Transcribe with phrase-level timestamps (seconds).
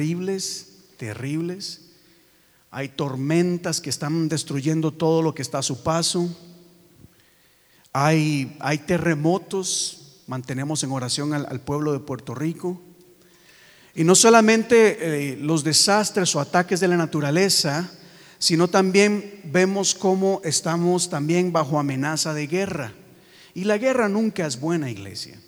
[0.00, 1.82] terribles, terribles.
[2.70, 6.34] Hay tormentas que están destruyendo todo lo que está a su paso.
[7.92, 10.22] Hay, hay terremotos.
[10.26, 12.80] Mantenemos en oración al, pueblo de Puerto Rico.
[13.94, 17.90] Y no solamente eh, los desastres o ataques de la naturaleza,
[18.38, 22.94] sino también vemos cómo estamos también bajo amenaza de guerra.
[23.52, 25.38] Y la guerra nunca es buena, iglesia.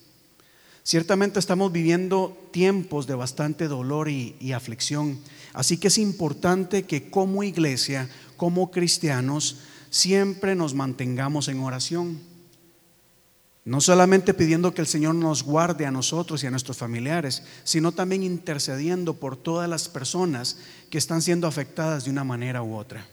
[0.84, 5.20] Ciertamente estamos viviendo tiempos de bastante dolor y, aflicción,
[5.52, 9.58] así que es importante que como iglesia, como cristianos,
[9.90, 12.20] siempre nos mantengamos en oración.
[13.64, 17.92] No solamente pidiendo que el Señor nos guarde a nosotros y a nuestros familiares, sino
[17.92, 20.58] también intercediendo por todas las personas
[20.90, 23.06] que están siendo afectadas de una manera u otra.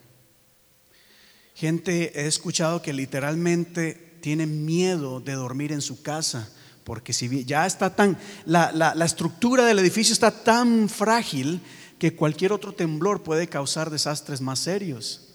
[1.54, 6.50] Gente, he escuchado que literalmente tienen miedo de dormir en su casa
[6.90, 8.18] porque si ya está tan,
[8.48, 11.62] la, estructura del edificio está tan frágil
[12.00, 15.28] que cualquier otro temblor puede causar desastres más serios.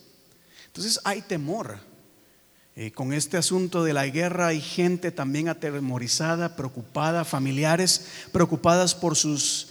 [0.66, 1.78] Entonces hay temor.
[2.74, 9.14] Eh, con este asunto de la guerra hay gente también atemorizada, preocupada, familiares preocupadas por
[9.14, 9.68] sus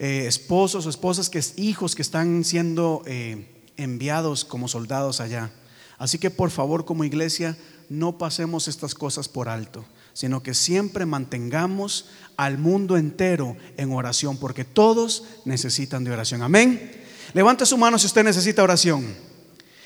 [0.00, 5.52] eh, esposos o esposas, que, hijos que están siendo eh, enviados como soldados allá.
[5.96, 7.56] Así que por favor como iglesia
[7.88, 9.84] no pasemos estas cosas por alto
[10.20, 16.42] sino que siempre mantengamos al mundo entero en oración, porque todos necesitan de oración.
[16.42, 16.92] Amén.
[17.32, 19.16] Levante su mano si usted necesita oración.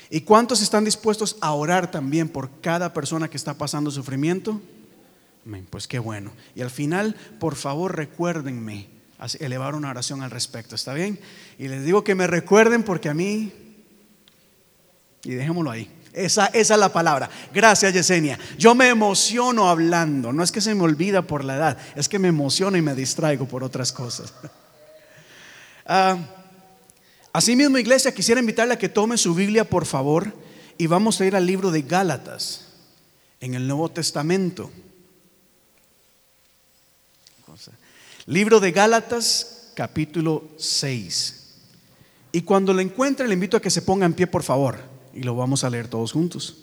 [0.09, 4.59] ¿Y cuántos están dispuestos a orar también por cada persona que está pasando sufrimiento?
[5.45, 5.65] Amén.
[5.69, 6.33] Pues qué bueno.
[6.53, 8.89] Y al final, por favor, recuérdenme
[9.39, 10.75] elevar una oración al respecto.
[10.75, 11.17] ¿Está bien?
[11.57, 13.53] Y les digo que me recuerden porque a mí,
[15.23, 15.89] y dejémoslo ahí.
[16.15, 17.29] Esa, es la palabra.
[17.53, 18.39] Gracias, Yesenia.
[18.57, 20.31] Yo me emociono hablando.
[20.31, 22.95] No es que se me olvida por la edad, es que me emociono y me
[22.95, 24.33] distraigo por otras cosas.
[25.85, 26.17] Uh,
[27.33, 30.33] asimismo, iglesia, quisiera invitarle a que tome su Biblia, por favor,
[30.77, 32.67] y vamos a ir al libro de Gálatas,
[33.41, 34.71] en el Nuevo Testamento.
[38.25, 41.41] Libro de Gálatas, capítulo 6.
[42.31, 45.23] Y cuando lo encuentre, le invito a que se ponga en pie, por favor y
[45.23, 46.57] lo vamos a leer todos juntos.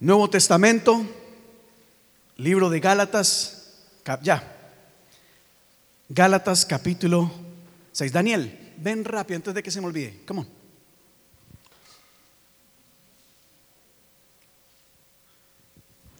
[0.00, 1.06] Nuevo Testamento,
[2.36, 3.78] libro de Gálatas,
[4.22, 4.52] ya.
[6.08, 7.30] Gálatas capítulo
[7.92, 8.12] 6.
[8.12, 10.22] Daniel, ven rápido antes de que se me olvide.
[10.26, 10.55] Come on.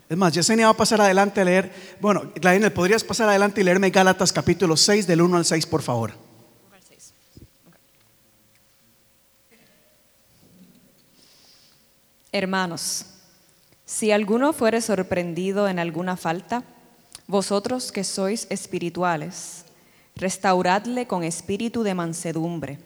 [0.08, 1.72] Es más, Yesenia va a pasar adelante a leer.
[2.00, 5.82] Bueno, Daniel, ¿podrías pasar adelante y leerme Gálatas capítulo 6 del 1 al 6, por
[5.82, 6.12] favor?
[12.30, 13.06] Hermanos,
[13.84, 16.62] si alguno fuere sorprendido en alguna falta,
[17.26, 19.64] vosotros que sois espirituales,
[20.14, 22.78] restauradle con espíritu de mansedumbre,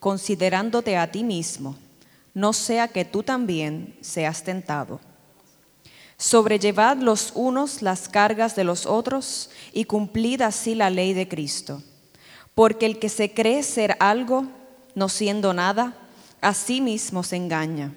[0.00, 1.76] considerándote a ti mismo,
[2.34, 5.00] no sea que tú también seas tentado.
[6.22, 11.82] Sobrellevad los unos las cargas de los otros y cumplid así la ley de Cristo.
[12.54, 14.46] Porque el que se cree ser algo,
[14.94, 15.96] no siendo nada,
[16.40, 17.92] a sí mismo se engaña.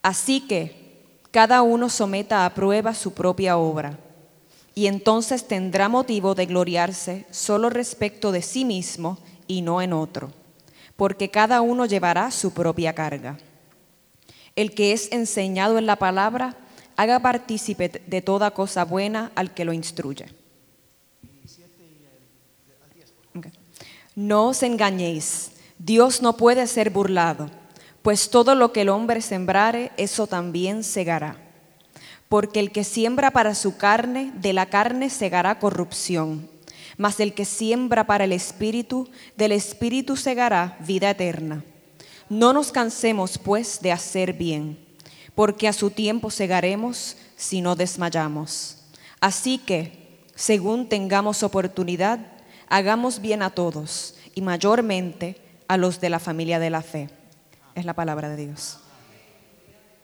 [0.00, 1.02] Así que
[1.32, 3.98] cada uno someta a prueba su propia obra,
[4.76, 9.18] y entonces tendrá motivo de gloriarse solo respecto de sí mismo
[9.48, 10.30] y no en otro,
[10.94, 13.38] porque cada uno llevará su propia carga.
[14.54, 16.56] El que es enseñado en la palabra,
[17.00, 20.26] haga partícipe de toda cosa buena al que lo instruye.
[24.14, 27.48] No os engañéis, Dios no puede ser burlado,
[28.02, 31.38] pues todo lo que el hombre sembrare, eso también segará.
[32.28, 36.50] Porque el que siembra para su carne, de la carne segará corrupción,
[36.98, 41.64] mas el que siembra para el espíritu, del espíritu segará vida eterna.
[42.28, 44.89] No nos cansemos, pues, de hacer bien
[45.40, 48.76] porque a su tiempo segaremos si no desmayamos.
[49.20, 52.20] Así que, según tengamos oportunidad,
[52.68, 57.08] hagamos bien a todos y mayormente a los de la familia de la fe.
[57.74, 58.80] Es la palabra de Dios.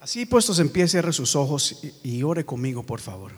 [0.00, 3.32] Así puestos en pie, cierre sus ojos y, ore conmigo, por favor.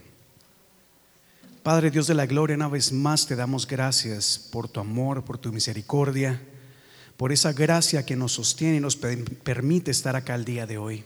[1.64, 5.36] Padre Dios de la gloria, una vez más te damos gracias por tu amor, por
[5.36, 6.40] tu misericordia,
[7.16, 11.04] por esa gracia que nos sostiene y nos permite estar acá el día de hoy.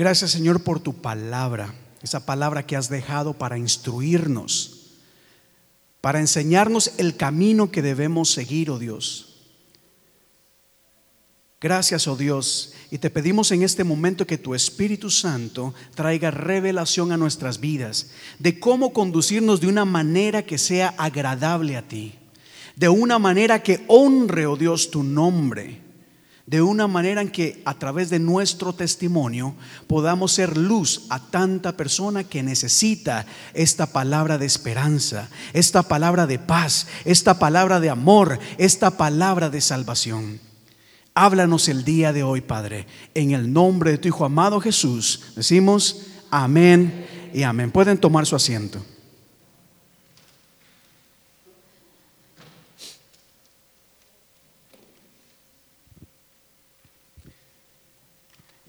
[0.00, 4.94] Gracias Señor por tu palabra, esa palabra que has dejado para instruirnos,
[6.00, 9.36] para enseñarnos el camino que debemos seguir, oh Dios.
[11.60, 17.12] Gracias, oh Dios, y te pedimos en este momento que tu Espíritu Santo traiga revelación
[17.12, 22.14] a nuestras vidas de cómo conducirnos de una manera que sea agradable a ti,
[22.74, 25.79] de una manera que honre, oh Dios, tu nombre,
[26.50, 29.54] de una manera en que a través de nuestro testimonio
[29.86, 33.24] podamos ser luz a tanta persona que necesita
[33.54, 39.60] esta palabra de esperanza, esta palabra de paz, esta palabra de amor, esta palabra de
[39.60, 40.40] salvación.
[41.14, 45.32] Háblanos el día de hoy, Padre, en el nombre de tu Hijo amado Jesús.
[45.36, 47.70] Decimos amén y amén.
[47.70, 48.84] Pueden tomar su asiento.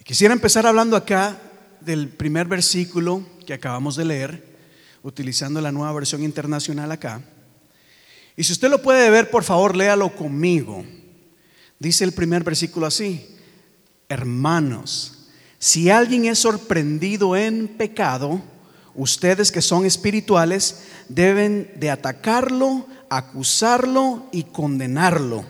[0.04, 1.40] Quisiera empezar hablando acá
[1.80, 4.44] del primer versículo que acabamos de leer,
[5.04, 7.22] utilizando la nueva versión internacional acá.
[8.36, 10.84] Y si usted lo puede ver, por favor, léalo conmigo.
[11.78, 13.28] Dice el primer versículo así,
[14.10, 18.42] hermanos, si alguien es sorprendido en pecado,
[18.96, 25.46] ustedes que son espirituales deben de atacarlo, acusarlo y condenarlo.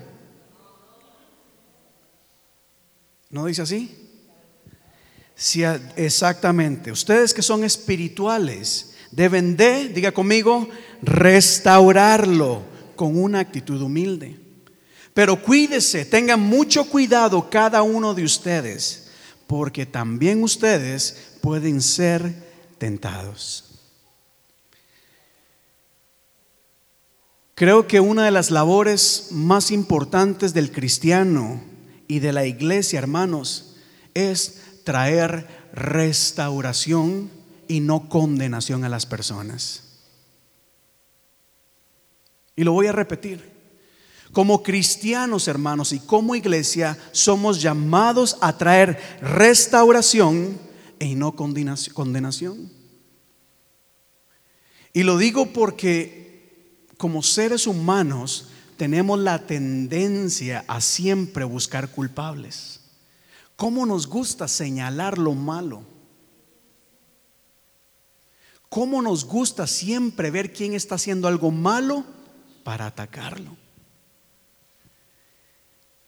[3.29, 4.00] ¿No dice así?
[5.41, 5.63] Si,
[5.95, 10.69] exactamente, ustedes que son espirituales deben de, diga conmigo,
[11.01, 12.61] restaurarlo
[12.95, 14.39] con una actitud humilde.
[15.15, 19.07] Pero cuídese, tengan mucho cuidado cada uno de ustedes,
[19.47, 22.35] porque también ustedes pueden ser
[22.77, 23.79] tentados.
[27.55, 31.63] Creo que una de las labores más importantes del cristiano
[32.07, 33.69] y de la iglesia, hermanos,
[34.13, 37.29] es traer restauración
[37.67, 39.83] y no condenación a las personas.
[42.55, 43.49] Y lo voy a repetir.
[44.33, 50.57] Como cristianos, hermanos, y como iglesia, somos llamados a traer restauración
[50.99, 52.71] y no condenación.
[54.93, 62.80] Y lo digo porque como seres humanos tenemos la tendencia a siempre buscar culpables.
[63.61, 65.83] ¿Cómo nos gusta señalar lo malo?
[68.69, 72.03] ¿Cómo nos gusta siempre ver quién está haciendo algo malo
[72.63, 73.55] para atacarlo?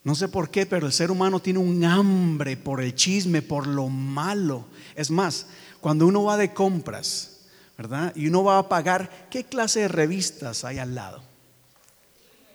[0.04, 3.68] No sé por qué, pero el ser humano tiene un hambre por el chisme, por
[3.68, 4.66] lo malo.
[4.96, 5.46] Es más,
[5.80, 7.42] cuando uno va de compras,
[7.78, 8.16] ¿verdad?
[8.16, 11.22] Y uno va a pagar, ¿qué clase de revistas hay al lado?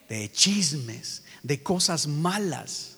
[0.08, 2.97] De chismes, de cosas malas.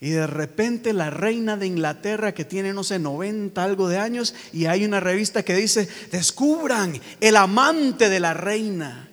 [0.00, 4.34] Y de repente la reina de Inglaterra que tiene, no sé, 90 algo de años,
[4.52, 9.08] y hay una revista que dice, descubran el amante de la reina.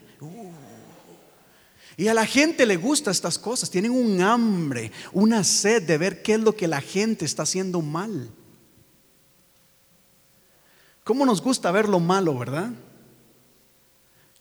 [1.98, 6.24] Y a la gente le gusta estas cosas, tienen un hambre, una sed de ver
[6.24, 8.30] qué es lo que la gente está haciendo mal.
[11.04, 12.72] ¿Cómo nos gusta ver lo malo, verdad?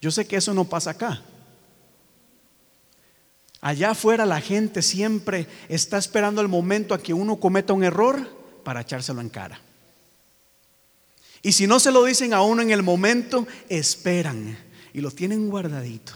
[0.00, 1.22] Yo sé que eso no pasa acá.
[3.60, 8.18] Allá afuera la gente siempre está esperando el momento a que uno cometa un error
[8.64, 9.60] para echárselo en cara.
[11.42, 14.58] Y si no se lo dicen a uno en el momento, esperan
[14.92, 16.12] y lo tienen guardadito.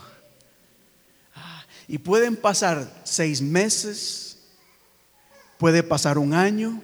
[1.87, 4.38] Y pueden pasar seis meses,
[5.58, 6.81] puede pasar un año,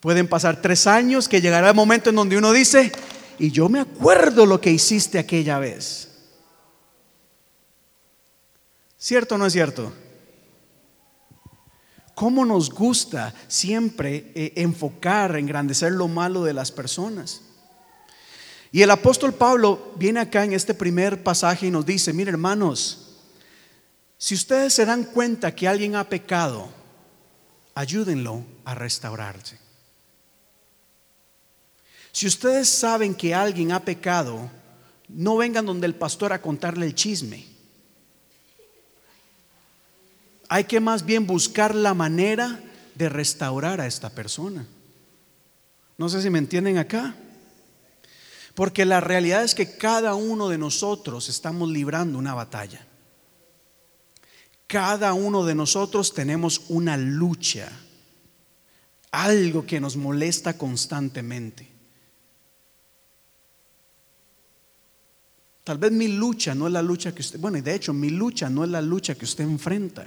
[0.00, 2.92] pueden pasar tres años, que llegará el momento en donde uno dice,
[3.38, 6.11] y yo me acuerdo lo que hiciste aquella vez.
[9.02, 9.92] ¿Cierto o no es cierto?
[12.14, 17.40] ¿Cómo nos gusta siempre eh, enfocar, engrandecer lo malo de las personas?
[18.70, 23.16] Y el apóstol Pablo viene acá en este primer pasaje y nos dice, mire hermanos,
[24.18, 26.68] si ustedes se dan cuenta que alguien ha pecado,
[27.74, 29.58] ayúdenlo a restaurarse.
[32.12, 34.48] Si ustedes saben que alguien ha pecado,
[35.08, 37.51] no vengan donde el pastor a contarle el chisme.
[40.52, 42.60] Hay que más bien buscar la manera
[42.94, 44.66] de restaurar a esta persona.
[45.96, 47.14] No sé si me entienden acá.
[48.54, 52.86] Porque la realidad es que cada uno de nosotros estamos librando una batalla.
[54.66, 57.72] Cada uno de nosotros tenemos una lucha,
[59.10, 61.66] algo que nos molesta constantemente.
[65.64, 68.10] Tal vez mi lucha no es la lucha que usted, bueno, y de hecho mi
[68.10, 70.06] lucha no es la lucha que usted enfrenta.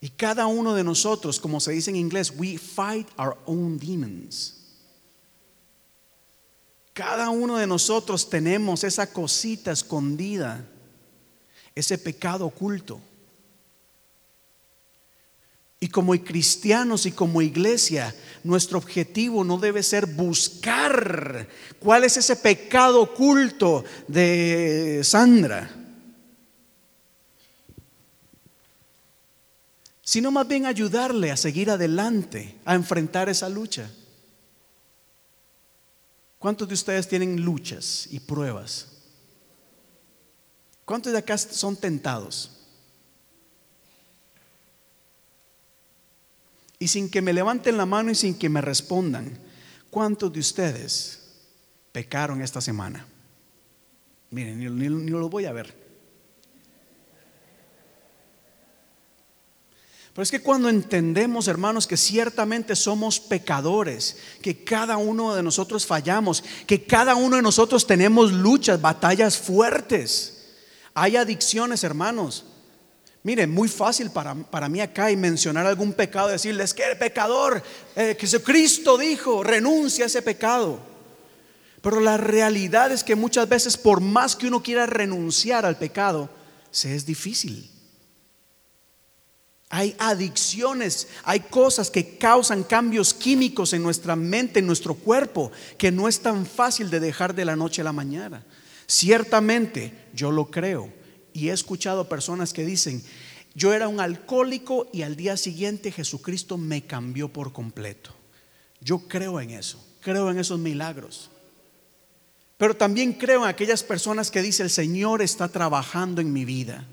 [0.00, 4.56] Y cada uno de nosotros, como se dice en inglés, we fight our own demons.
[6.92, 10.66] Cada uno de nosotros tenemos esa cosita escondida
[11.74, 13.00] ese pecado oculto.
[15.82, 18.14] Y como cristianos y como iglesia,
[18.44, 25.74] nuestro objetivo no debe ser buscar cuál es ese pecado oculto de Sandra,
[30.10, 33.88] sino más bien ayudarle a seguir adelante, a enfrentar esa lucha.
[36.36, 38.88] ¿Cuántos de ustedes tienen luchas y pruebas?
[40.84, 42.50] ¿Cuántos de acá son tentados?
[46.80, 49.38] Y sin que me levanten la mano y sin que me respondan,
[49.90, 51.20] ¿cuántos de ustedes
[51.92, 53.06] pecaron esta semana?
[54.30, 55.79] Miren, ni, lo voy a ver.
[60.20, 65.86] Pero es que cuando entendemos, hermanos, que ciertamente somos pecadores, que cada uno de nosotros
[65.86, 70.44] fallamos, que cada uno de nosotros tenemos luchas, batallas fuertes,
[70.92, 72.44] hay adicciones, hermanos.
[73.22, 77.62] Miren, muy fácil para, para, mí acá y mencionar algún pecado, decirles que el pecador,
[77.96, 80.80] eh, Jesucristo dijo, renuncia a ese pecado.
[81.80, 86.28] Pero la realidad es que muchas veces, por más que uno quiera renunciar al pecado,
[86.70, 87.70] se es difícil.
[89.72, 95.92] Hay adicciones, hay cosas que causan cambios químicos en nuestra mente, en nuestro cuerpo, que
[95.92, 98.44] no es tan fácil de dejar de la noche a la mañana.
[98.86, 100.92] Ciertamente, yo lo creo
[101.32, 103.00] y he escuchado personas que dicen,
[103.54, 108.10] yo era un alcohólico y al día siguiente Jesucristo me cambió por completo.
[108.80, 111.30] Yo creo en eso, creo en esos milagros.
[112.56, 116.84] Pero también creo en aquellas personas que dicen, el Señor está trabajando en mi vida.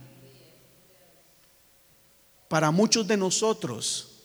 [2.47, 4.17] Para muchos de nosotros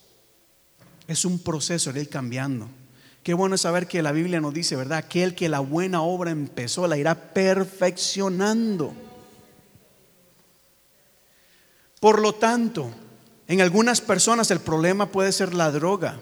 [1.06, 2.68] es un proceso de ir cambiando.
[3.22, 4.98] Qué bueno saber que la Biblia nos dice, ¿verdad?
[4.98, 8.92] Aquel que la buena obra empezó la irá perfeccionando.
[12.00, 12.90] Por lo tanto,
[13.46, 16.20] en algunas personas el problema puede ser la droga,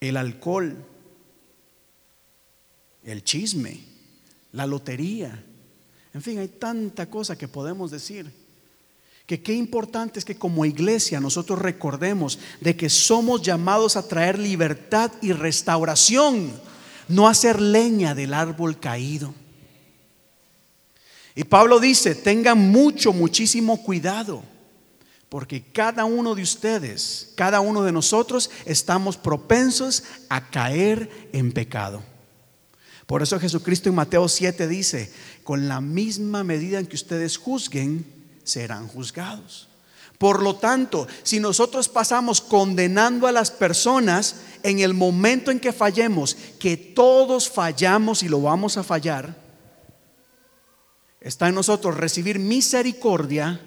[0.00, 0.76] el alcohol,
[3.04, 3.80] el chisme,
[4.52, 5.44] la lotería.
[6.14, 8.45] En fin, hay tanta cosa que podemos decir.
[9.26, 14.38] Que qué importante es que como iglesia nosotros recordemos de que somos llamados a traer
[14.38, 16.52] libertad y restauración,
[17.08, 19.34] no a hacer leña del árbol caído.
[21.34, 24.42] Y Pablo dice, tengan mucho, muchísimo cuidado,
[25.28, 32.02] porque cada uno de ustedes, cada uno de nosotros estamos propensos a caer en pecado.
[33.06, 35.12] Por eso Jesucristo en Mateo 7 dice,
[35.44, 38.15] con la misma medida en que ustedes juzguen,
[38.46, 39.68] serán juzgados.
[40.16, 45.74] Por lo tanto, si nosotros pasamos condenando a las personas en el momento en que
[45.74, 49.44] fallemos, que todos fallamos y lo vamos a fallar,
[51.26, 53.60] Está en nosotros recibir misericordia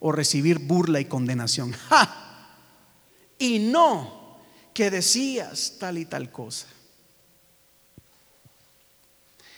[0.00, 1.72] o recibir burla y condenación.
[3.38, 4.38] Y no
[4.72, 6.66] que decías tal y tal cosa.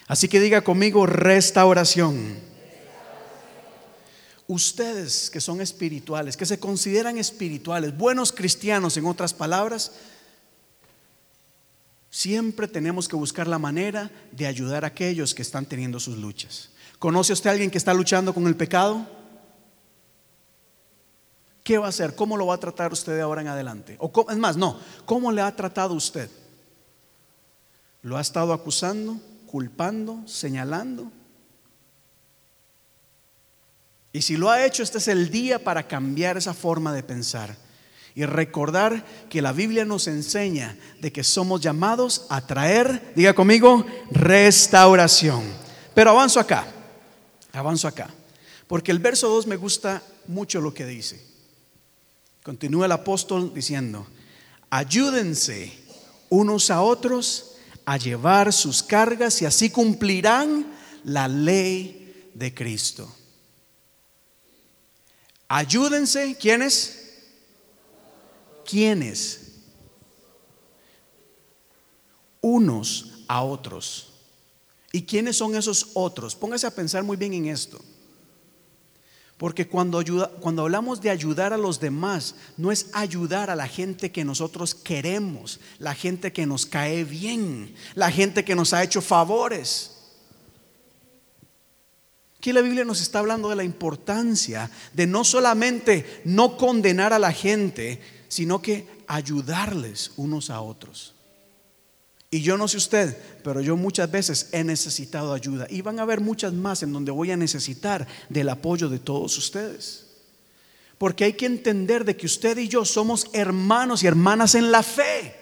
[0.09, 2.48] Así que diga conmigo restauración.
[4.49, 9.93] Ustedes que son espirituales, que se consideran espirituales, buenos cristianos en otras palabras,
[12.09, 16.71] siempre tenemos que buscar la manera de ayudar a aquellos que están teniendo sus luchas.
[16.99, 19.07] ¿Conoce usted a alguien que está luchando con el pecado?
[21.63, 22.15] ¿Qué va a hacer?
[22.15, 23.99] ¿Cómo lo va a tratar usted de ahora en adelante?
[24.01, 26.31] O es más, no, ¿cómo le ha tratado usted?
[28.01, 31.13] ¿Lo ha estado acusando, culpando, señalando?
[34.13, 37.57] Y si lo ha hecho, este es el día para cambiar esa forma de pensar
[38.15, 43.87] y recordar que la Biblia nos enseña de que somos llamados a traer, diga conmigo,
[44.11, 45.45] restauración.
[45.95, 46.67] Pero avanzo acá.
[47.53, 48.09] Avanzo acá.
[48.67, 51.25] Porque el verso 2 me gusta mucho lo que dice.
[52.43, 54.07] Continúa el apóstol diciendo,
[54.71, 55.73] ayúdense
[56.29, 57.53] unos a otros
[57.85, 60.67] a llevar sus cargas y así cumplirán
[61.05, 63.15] la ley de Cristo.
[65.49, 67.25] Ayúdense, ¿quiénes?
[68.67, 69.41] ¿Quiénes?
[72.43, 74.13] Unos a otros.
[74.93, 76.37] ¿Y quiénes son esos otros?
[76.37, 77.81] Póngase a pensar muy bien en esto.
[79.39, 83.69] Porque cuando, ayuda, cuando hablamos de ayudar a los demás, no es ayudar a la
[83.69, 88.83] gente que nosotros queremos, la gente que nos cae bien, la gente que nos ha
[88.83, 89.98] hecho favores.
[92.39, 97.19] Aquí la Biblia nos está hablando de la importancia de no solamente no condenar a
[97.19, 101.15] la gente, sino que ayudarles unos a otros.
[102.31, 105.67] Y yo no sé usted, pero yo muchas veces he necesitado ayuda.
[105.69, 109.37] Y van a haber muchas más en donde voy a necesitar del apoyo de todos
[109.37, 110.07] ustedes.
[110.99, 114.83] Porque hay que entender de que usted y yo somos hermanos y hermanas en la
[114.83, 115.35] fe.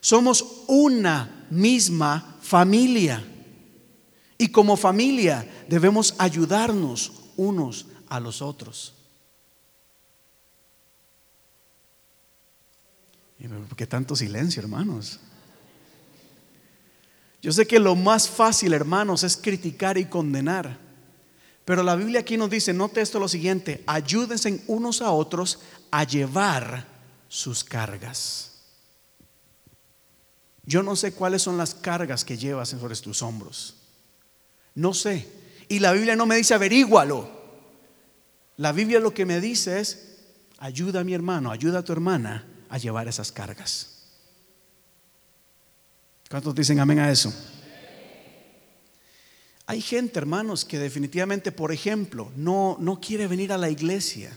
[0.00, 3.24] Somos una misma familia.
[4.40, 8.94] Y como familia debemos ayudarnos unos a los otros.
[13.68, 15.20] ¿Por qué tanto silencio, hermanos?
[17.42, 20.78] Yo sé que lo más fácil, hermanos, es criticar y condenar.
[21.66, 25.58] Pero la Biblia aquí nos dice, note esto lo siguiente, ayúdense unos a otros
[25.90, 26.86] a llevar
[27.28, 28.52] sus cargas.
[30.64, 33.76] Yo no sé cuáles son las cargas que llevas sobre tus hombros.
[34.80, 35.28] No sé.
[35.68, 37.28] Y la Biblia no me dice averígualo.
[38.56, 40.16] La Biblia lo que me dice es,
[40.56, 44.06] ayuda a mi hermano, ayuda a tu hermana a llevar esas cargas.
[46.30, 47.30] ¿Cuántos dicen amén a eso?
[49.66, 54.32] Hay gente, hermanos, que definitivamente, por ejemplo, no, no quiere venir a la iglesia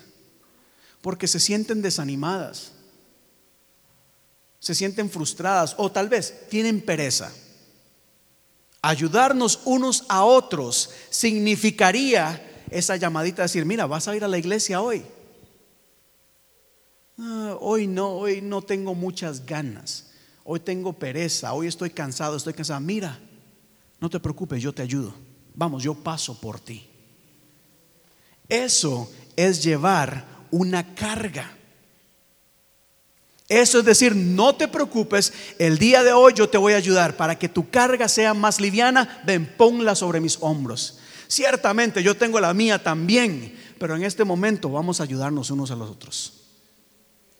[1.01, 2.73] porque se sienten desanimadas,
[4.59, 7.31] se sienten frustradas o tal vez tienen pereza.
[8.84, 14.38] Ayudarnos unos a otros significaría esa llamadita de decir, mira, vas a ir a la
[14.38, 15.04] iglesia hoy.
[17.18, 20.13] Ah, hoy no, hoy no tengo muchas ganas
[20.44, 22.80] hoy tengo pereza, hoy estoy cansado, estoy cansado.
[22.80, 23.20] Mira,
[24.00, 25.13] no te preocupes, yo te ayudo.
[25.56, 26.88] Vamos, yo paso por ti.
[28.50, 31.58] Eso es llevar una carga.
[33.50, 37.17] Eso es decir, no te preocupes, el día de hoy yo te voy a ayudar
[37.17, 41.00] para que tu carga sea más liviana, ven, ponla sobre mis hombros.
[41.27, 45.75] Ciertamente yo tengo la mía también, pero en este momento vamos a ayudarnos unos a
[45.75, 46.33] los otros.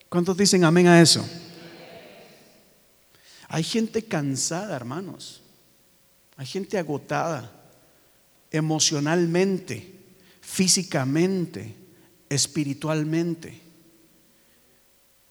[0.08, 1.26] ¿Cuántos dicen amén a eso?
[3.48, 5.40] Hay gente cansada, hermanos.
[6.36, 7.50] Hay gente agotada
[8.50, 9.94] emocionalmente,
[10.40, 11.74] físicamente,
[12.28, 13.63] espiritualmente.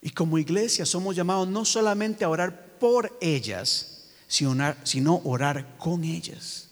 [0.03, 6.69] Y como iglesia somos llamados no solamente a orar por ellas, sino orar con ellas.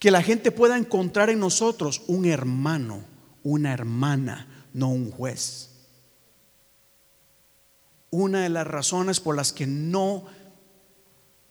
[0.00, 3.04] Que la gente pueda encontrar en nosotros un hermano,
[3.44, 5.68] una hermana, no un juez
[8.12, 10.26] una de las razones por las que no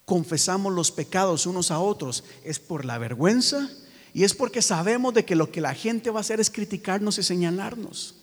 [0.06, 3.68] confesamos los pecados unos a otros es por la vergüenza
[4.14, 7.18] y es porque sabemos de que lo que la gente va a hacer es criticarnos
[7.18, 8.16] y señalarnos.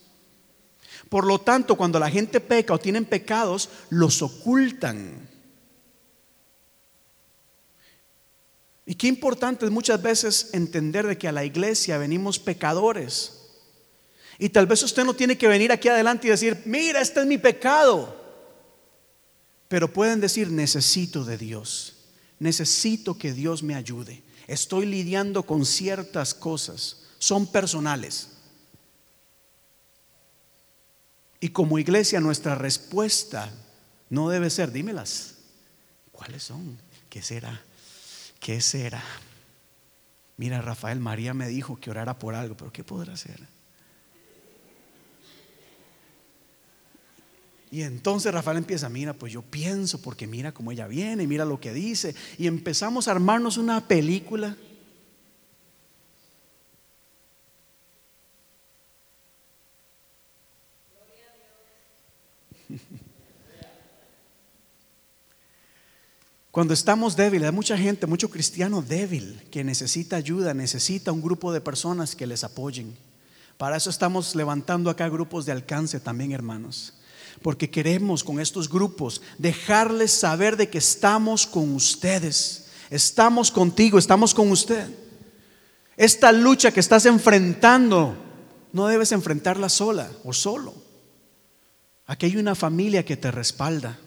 [1.09, 5.29] Por lo tanto, cuando la gente peca o tienen pecados, los ocultan.
[8.85, 13.35] Y qué importante es muchas veces entender de que a la iglesia venimos pecadores.
[14.39, 17.27] Y tal vez usted no tiene que venir aquí adelante y decir, mira, este es
[17.27, 18.17] mi pecado.
[19.69, 21.97] Pero pueden decir, necesito de Dios,
[22.39, 24.23] necesito que Dios me ayude.
[24.47, 28.38] Estoy lidiando con ciertas cosas, son personales.
[31.41, 33.53] Y como iglesia nuestra respuesta
[34.11, 35.37] no debe ser, dímelas,
[36.11, 36.79] ¿cuáles son?
[37.09, 37.63] ¿Qué será?
[38.41, 39.03] ¿Qué será?
[40.37, 43.41] Mira, Rafael, María me dijo que orara por algo, pero ¿qué podrá hacer?
[47.71, 51.61] Y entonces Rafael empieza, mira, pues yo pienso, porque mira cómo ella viene, mira lo
[51.61, 52.15] que dice.
[52.39, 54.57] Y empezamos a armarnos una película.
[66.51, 71.53] Cuando estamos débiles, hay mucha gente, mucho cristiano débil que necesita ayuda, necesita un grupo
[71.53, 72.97] de personas que les apoyen.
[73.59, 76.95] Para eso estamos levantando acá grupos de alcance también, hermanos
[77.43, 84.35] porque queremos con estos grupos dejarles saber de que estamos con ustedes, estamos contigo, estamos
[84.35, 84.89] con usted.
[85.97, 88.15] Esta lucha que estás enfrentando,
[88.73, 90.88] no debes enfrentarla sola o solo.
[92.09, 93.99] Aquí hay una familia que te respalda.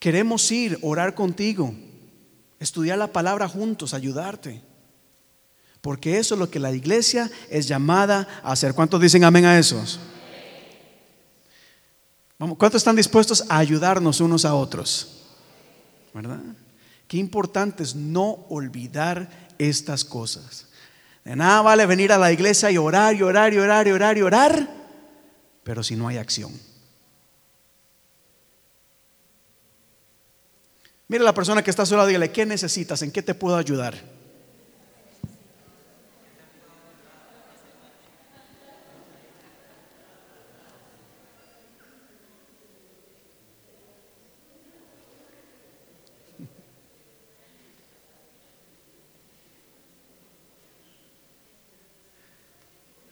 [0.00, 1.72] Queremos ir, orar contigo,
[2.58, 4.60] estudiar la palabra juntos, ayudarte.
[5.80, 8.74] Porque eso es lo que la iglesia es llamada a hacer.
[8.74, 10.00] ¿Cuántos dicen amén a esos?
[12.36, 15.26] ¿Cuántos están dispuestos a ayudarnos unos a otros?
[16.12, 16.40] ¿Verdad?
[17.06, 20.66] Qué importante es no olvidar estas cosas.
[21.24, 24.18] De nada vale venir a la iglesia y orar y orar y orar y orar
[24.18, 24.79] y orar,
[25.62, 26.52] pero si no hay acción.
[31.08, 33.02] Mire a la persona que está sola, dígale, ¿qué necesitas?
[33.02, 33.94] ¿En qué te puedo ayudar?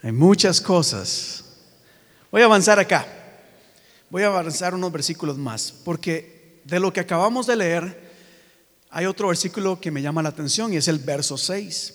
[0.03, 1.48] Hay muchas cosas
[2.31, 3.07] Voy a avanzar acá.
[4.11, 8.09] Voy a avanzar unos versículos más, porque de lo que acabamos de leer,
[8.91, 11.95] hay otro versículo que me llama la atención y es el verso 6.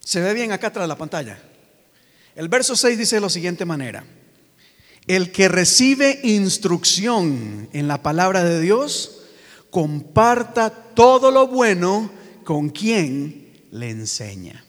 [0.00, 1.40] Se ve bien acá atrás de la pantalla.
[2.34, 4.04] El verso 6 dice de la siguiente manera.
[5.06, 9.22] El que recibe instrucción en la palabra de Dios,
[9.70, 12.10] comparta todo lo bueno
[12.44, 14.64] con quien le enseña.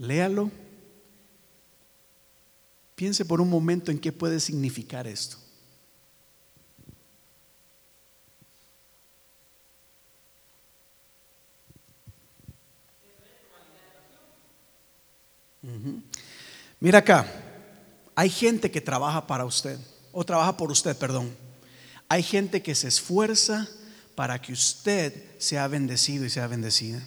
[0.00, 0.50] Léalo.
[2.94, 5.36] Piense por un momento en qué puede significar esto.
[16.80, 17.30] Mira acá,
[18.14, 19.78] hay gente que trabaja para usted,
[20.12, 21.30] o trabaja por usted, perdón.
[22.08, 23.68] Hay gente que se esfuerza
[24.14, 27.02] para que usted sea bendecido y sea bendecida.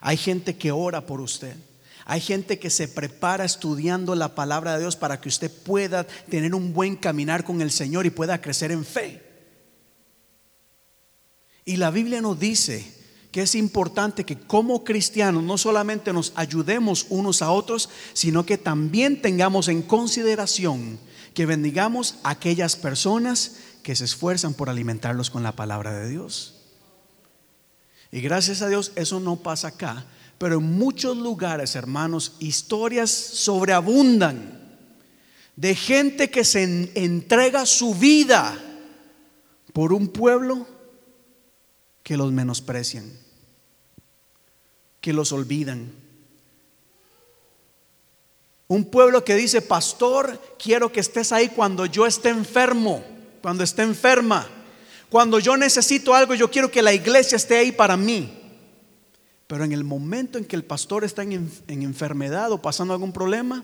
[0.00, 1.56] Hay gente que ora por usted.
[2.04, 6.54] Hay gente que se prepara estudiando la palabra de Dios para que usted pueda tener
[6.54, 9.22] un buen caminar con el Señor y pueda crecer en fe.
[11.64, 17.06] Y la Biblia nos dice que es importante que como cristianos no solamente nos ayudemos
[17.08, 20.98] unos a otros, sino que también tengamos en consideración
[21.34, 26.54] que bendigamos a aquellas personas que se esfuerzan por alimentarlos con la palabra de Dios.
[28.10, 30.04] Y gracias a Dios eso no pasa acá,
[30.42, 34.60] pero en muchos lugares, hermanos, historias sobreabundan
[35.54, 36.64] de gente que se
[36.96, 38.58] entrega su vida
[39.72, 40.66] por un pueblo
[42.02, 43.08] que los menosprecian
[45.00, 45.92] que los olvidan.
[48.66, 53.04] Un pueblo que dice, pastor, quiero que estés ahí cuando yo esté enfermo,
[53.42, 54.48] cuando esté enferma.
[55.08, 58.41] Cuando yo necesito algo, yo quiero que la iglesia esté ahí para mí.
[59.52, 63.62] Pero en el momento en que el pastor está en, enfermedad o pasando algún problema,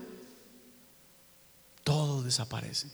[1.83, 2.89] todo desaparece.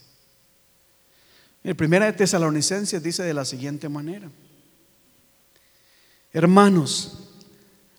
[1.62, 4.31] El primera de Tesalonicenses dice de la siguiente manera:
[6.31, 7.19] Hermanos,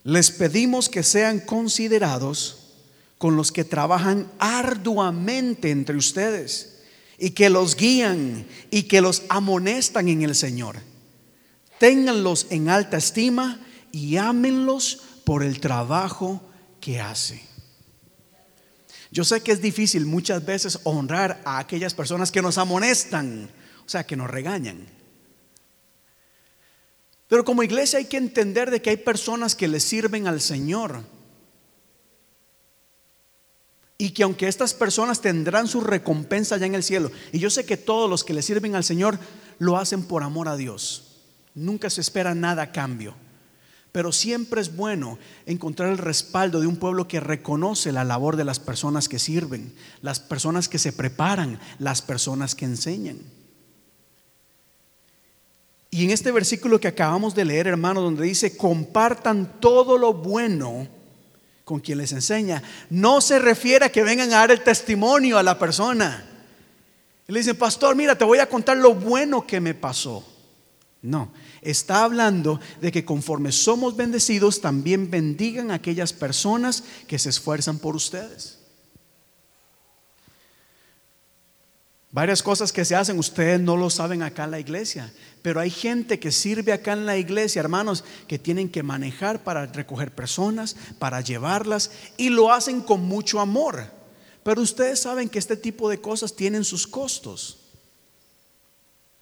[0.02, 2.70] les pedimos que sean considerados
[3.18, 6.78] con los que trabajan arduamente entre ustedes
[7.18, 10.76] y que los guían y que los amonestan en el Señor.
[11.78, 13.60] Ténganlos en alta estima
[13.92, 16.40] y ámenlos por el trabajo
[16.80, 17.42] que hace.
[19.10, 23.50] Yo sé que es difícil muchas veces honrar a aquellas personas que nos amonestan,
[23.84, 24.86] o sea, que nos regañan.
[27.28, 31.02] Pero como iglesia hay que entender de que hay personas que le sirven al Señor.
[33.98, 37.64] Y que aunque estas personas tendrán su recompensa ya en el cielo, y yo sé
[37.64, 39.18] que todos los que le sirven al Señor
[39.58, 41.22] lo hacen por amor a Dios.
[41.54, 43.16] Nunca se espera nada a cambio.
[43.96, 48.44] Pero siempre es bueno encontrar el respaldo de un pueblo que reconoce la labor de
[48.44, 53.18] las personas que sirven, las personas que se preparan, las personas que enseñan.
[55.90, 60.88] Y en este versículo que acabamos de leer, hermano, donde dice, compartan todo lo bueno
[61.64, 65.42] con quien les enseña, no se refiere a que vengan a dar el testimonio a
[65.42, 66.22] la persona.
[67.28, 70.22] le dice, pastor, mira, te voy a contar lo bueno que me pasó.
[71.00, 71.32] No,
[71.62, 77.78] está hablando de que conforme somos bendecidos, también bendigan a aquellas personas que se esfuerzan
[77.78, 78.58] por ustedes.
[82.16, 85.68] Varias cosas que se hacen, ustedes no lo saben acá en la iglesia, pero hay
[85.68, 90.76] gente que sirve acá en la iglesia, hermanos, que tienen que manejar para recoger personas,
[90.98, 93.90] para llevarlas, y lo hacen con mucho amor.
[94.42, 97.65] Pero ustedes saben que este tipo de cosas tienen sus costos.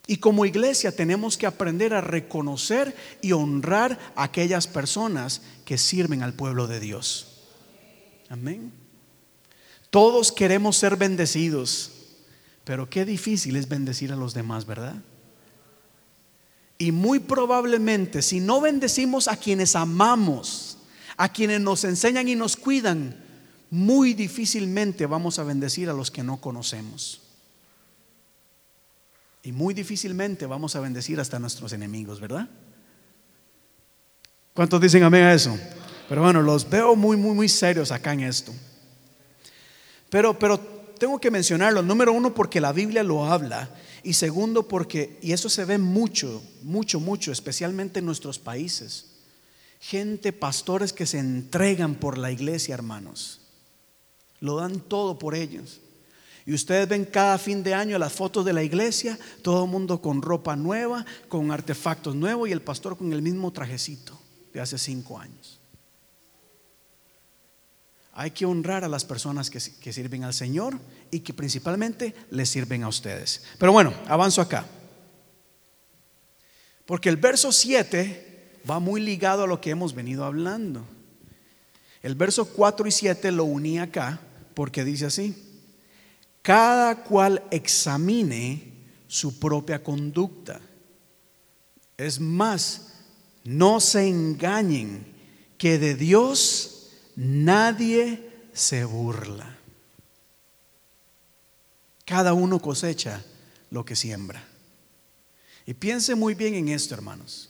[0.07, 6.21] Y como iglesia tenemos que aprender a reconocer y honrar a aquellas personas que sirven
[6.21, 7.41] al pueblo de Dios.
[8.29, 8.71] Amén.
[9.89, 11.91] Todos queremos ser bendecidos.
[12.65, 14.95] Pero qué difícil es bendecir a los demás, ¿verdad?
[16.77, 20.79] Y muy probablemente si no bendecimos a quienes amamos,
[21.15, 23.23] a quienes nos enseñan y nos cuidan,
[23.69, 27.21] muy difícilmente vamos a bendecir a los que no conocemos.
[29.45, 32.49] Y muy difícilmente vamos a bendecir hasta nuestros enemigos, ¿verdad?
[34.55, 35.55] ¿Cuántos dicen amén a eso?
[36.09, 38.51] Pero bueno, los veo muy, muy, muy serios acá en esto.
[40.09, 40.59] Pero, pero
[40.97, 41.83] tengo que mencionarlo.
[41.83, 43.69] Número uno, porque la Biblia lo habla.
[44.01, 49.11] Y segundo, porque, y eso se ve mucho, mucho, mucho, especialmente en nuestros países.
[49.79, 53.41] Gente, pastores que se entregan por la iglesia, hermanos.
[54.39, 55.81] Lo dan todo por ellos.
[56.45, 59.99] Y ustedes ven cada fin de año las fotos de la iglesia, todo el mundo
[59.99, 64.19] con ropa nueva, con artefactos nuevos y el pastor con el mismo trajecito.
[64.53, 65.59] de hace cinco años.
[68.13, 70.79] Hay que honrar a las personas que, sirven al Señor
[71.11, 73.43] y que principalmente le sirven a ustedes.
[73.59, 74.65] Pero bueno, avanzo acá.
[76.85, 80.85] Porque el verso 7 va muy ligado a lo que hemos venido hablando.
[82.01, 84.21] El verso 4 y 7 lo uní acá
[84.53, 85.44] porque dice así,
[86.45, 88.71] cada cual examine
[89.07, 90.61] su propia conducta.
[91.97, 92.93] Es más,
[93.43, 95.07] no se engañen
[95.57, 99.57] que de Dios nadie se burla.
[102.05, 103.25] Cada uno cosecha
[103.71, 104.47] lo que siembra.
[105.65, 107.49] Y piense muy bien en esto, hermanos.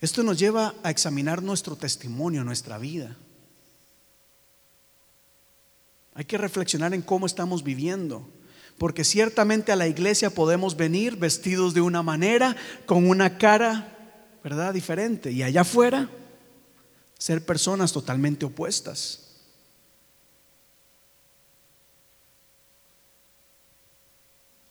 [0.00, 3.16] Esto nos lleva a examinar nuestro testimonio, nuestra vida.
[6.14, 8.28] Hay que reflexionar en cómo estamos viviendo.
[8.78, 14.74] Porque ciertamente a la iglesia podemos venir vestidos de una manera, con una cara, ¿verdad?
[14.74, 15.30] Diferente.
[15.30, 16.08] Y allá afuera,
[17.18, 19.20] ser personas totalmente opuestas.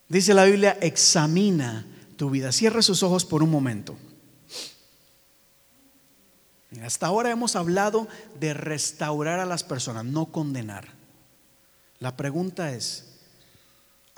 [0.10, 2.52] Dice la Biblia, examina tu vida.
[2.52, 3.96] Cierra sus ojos por un momento.
[6.84, 8.08] Hasta ahora hemos hablado
[8.40, 11.03] de restaurar a las personas, no condenar.
[12.04, 13.06] La pregunta es,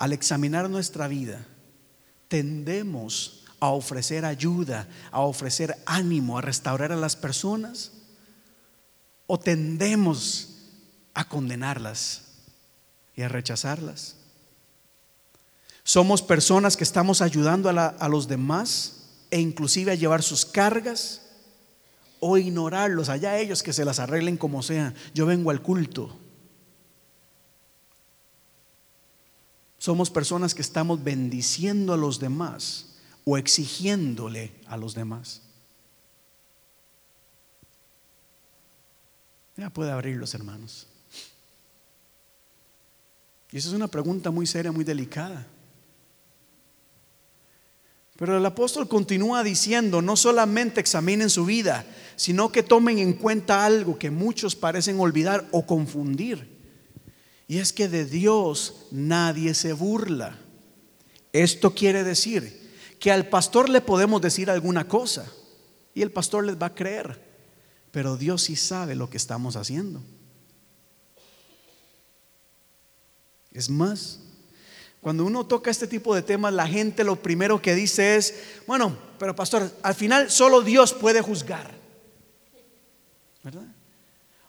[0.00, 1.46] al examinar nuestra vida,
[2.26, 7.92] ¿tendemos a ofrecer ayuda, a ofrecer ánimo, a restaurar a las personas?
[9.28, 10.48] ¿O tendemos
[11.14, 12.22] a condenarlas
[13.14, 14.16] y a rechazarlas?
[15.84, 21.22] ¿Somos personas que estamos ayudando a, los demás e inclusive a llevar sus cargas?
[22.18, 23.10] ¿O ignorarlos?
[23.10, 24.92] Allá ellos que se las arreglen como sea.
[25.14, 26.25] Yo vengo al culto.
[29.86, 35.42] Somos personas que estamos bendiciendo a los demás o exigiéndole a los demás.
[39.56, 40.88] Ya puede abrir los hermanos.
[43.52, 45.46] Y esa es una pregunta muy seria, muy delicada.
[48.16, 53.64] Pero el apóstol continúa diciendo, no solamente examinen su vida, sino que tomen en cuenta
[53.64, 56.55] algo que muchos parecen olvidar o confundir.
[57.48, 60.38] Y es que de Dios nadie se burla.
[61.32, 62.66] Esto quiere decir
[62.98, 65.30] que al pastor le podemos decir alguna cosa
[65.94, 67.20] y el pastor les va a creer,
[67.90, 70.02] pero Dios sí sabe lo que estamos haciendo.
[73.52, 74.18] Es más,
[75.00, 78.34] cuando uno toca este tipo de temas, la gente lo primero que dice es,
[78.66, 81.74] bueno, pero pastor, al final solo Dios puede juzgar.
[83.42, 83.66] ¿Verdad?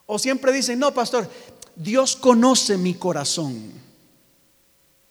[0.06, 1.30] O siempre dicen, no, pastor,
[1.78, 3.72] Dios conoce mi corazón.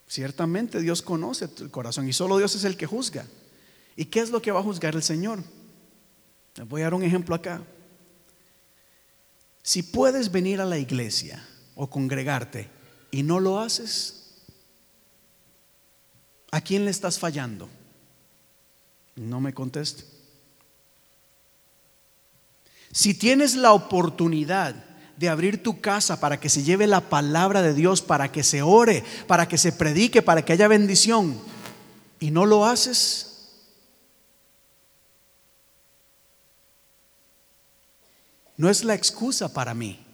[0.09, 3.25] Ciertamente Dios conoce tu corazón y solo Dios es el que juzga.
[3.95, 5.43] ¿Y qué es lo que va a juzgar el Señor?
[6.57, 7.63] Les voy a dar un ejemplo acá.
[9.63, 12.69] Si puedes venir a la iglesia o congregarte
[13.11, 14.45] y no lo haces,
[16.51, 17.69] ¿a quién le estás fallando?
[19.17, 20.05] No me conteste.
[22.93, 24.86] Si tienes la oportunidad
[25.17, 28.63] de abrir tu casa para que se lleve la palabra de Dios, para que se
[28.63, 31.41] ore, para que se predique, para que haya bendición,
[32.21, 33.49] y no lo haces,
[38.57, 40.05] no es la excusa para mí,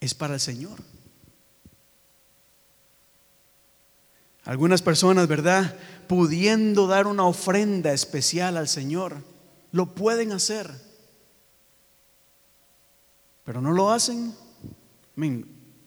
[0.00, 0.78] es para el Señor.
[4.44, 5.76] Algunas personas, ¿verdad?
[6.06, 9.22] Pudiendo dar una ofrenda especial al Señor,
[9.72, 10.87] lo pueden hacer
[13.48, 14.34] pero no lo hacen,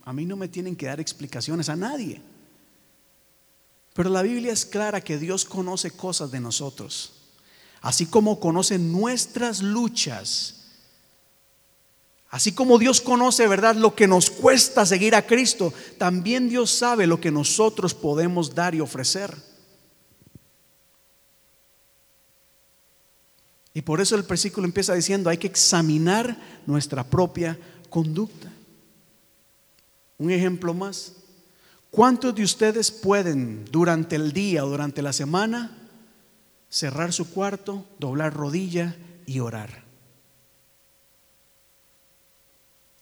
[0.04, 2.20] a mí no me tienen que dar explicaciones a nadie.
[3.94, 7.14] Pero la Biblia es clara que Dios conoce cosas de nosotros,
[7.82, 10.72] así como conoce nuestras luchas.
[12.32, 17.06] Así como Dios conoce, ¿verdad?, lo que nos cuesta seguir a Cristo, también Dios sabe
[17.06, 19.38] lo que nosotros podemos dar y ofrecer.
[23.74, 27.58] Y por eso el versículo empieza diciendo, hay que examinar nuestra propia
[27.90, 28.52] conducta.
[30.18, 31.14] Un ejemplo más.
[31.90, 35.78] ¿Cuántos de ustedes pueden durante el día o durante la semana
[36.70, 39.84] cerrar su cuarto, doblar rodilla y orar?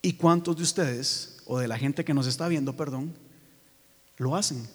[0.01, 3.13] ¿Y cuántos de ustedes, o de la gente que nos está viendo, perdón,
[4.17, 4.67] lo hacen?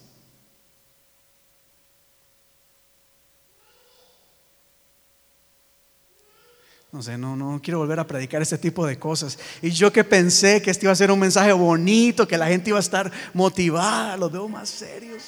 [6.95, 9.37] No sé, no, no quiero volver a predicar este tipo de cosas.
[9.61, 12.71] Y yo que pensé que este iba a ser un mensaje bonito, que la gente
[12.71, 15.25] iba a estar motivada, los veo más serios.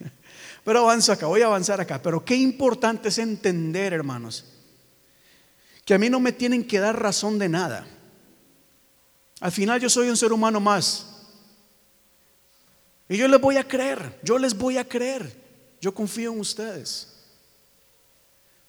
[0.64, 2.02] Pero avanzo acá, voy a avanzar acá.
[2.02, 4.46] Pero qué importante es entender, hermanos,
[5.84, 7.86] que a mí no me tienen que dar razón de nada.
[9.38, 11.06] Al final yo soy un ser humano más.
[13.08, 15.40] Y yo les voy a creer, yo les voy a creer.
[15.80, 17.13] Yo confío en ustedes.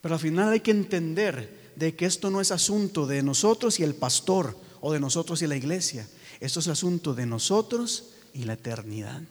[0.06, 3.84] Pero al final hay que entender de que esto no es asunto de nosotros y
[3.84, 6.08] el pastor o de nosotros y la iglesia.
[6.40, 9.24] Esto es asunto de nosotros y la eternidad.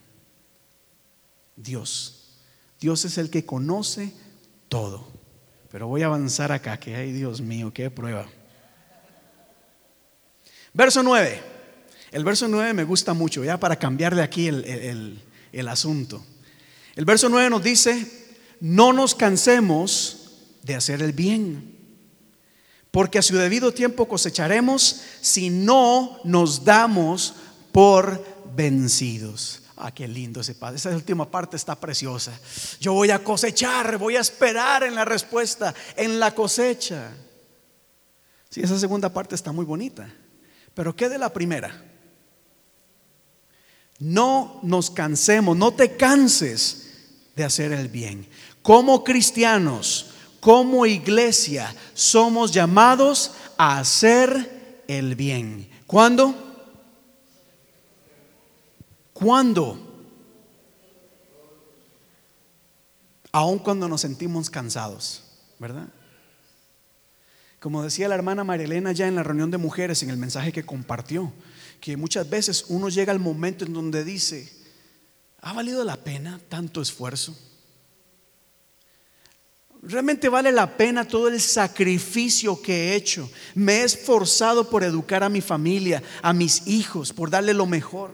[1.54, 2.40] Dios.
[2.80, 4.12] Dios es el que conoce
[4.68, 5.06] todo.
[5.70, 8.26] Pero voy a avanzar acá, que ay Dios mío, qué prueba.
[10.72, 11.40] Verso 9.
[12.10, 16.26] El verso 9 me gusta mucho, ya para cambiar de aquí el, el asunto.
[16.96, 20.22] El verso 9 nos dice, no nos cansemos
[20.64, 21.78] de hacer el bien,
[22.90, 27.34] porque a su debido tiempo cosecharemos si no nos damos
[27.70, 28.24] por
[28.54, 29.60] vencidos.
[29.76, 30.76] Ah, qué lindo ese padre.
[30.76, 32.38] Esa última parte está preciosa.
[32.80, 37.10] Yo voy a cosechar, voy a esperar en la respuesta, en la cosecha.
[38.48, 40.08] Sí, esa segunda parte está muy bonita.
[40.72, 41.84] Pero ¿qué de la primera?
[43.98, 46.92] No nos cansemos, no te canses
[47.34, 48.28] de hacer el bien.
[48.62, 50.13] Como cristianos,
[50.44, 55.70] como iglesia, somos llamados a hacer el bien.
[55.86, 56.34] ¿Cuándo?
[59.14, 59.78] ¿Cuándo?
[63.32, 65.24] Aun cuando nos sentimos cansados,
[65.58, 65.88] ¿verdad?
[67.58, 70.66] Como decía la hermana Marilena ya en la reunión de mujeres, en el mensaje que
[70.66, 71.32] compartió,
[71.80, 74.52] que muchas veces uno llega al momento en donde dice,
[75.40, 77.34] ¿ha valido la pena tanto esfuerzo?
[79.86, 83.30] Realmente vale la pena todo el sacrificio que he hecho.
[83.54, 88.10] Me he esforzado por educar a mi familia, a mis hijos, por darle lo mejor.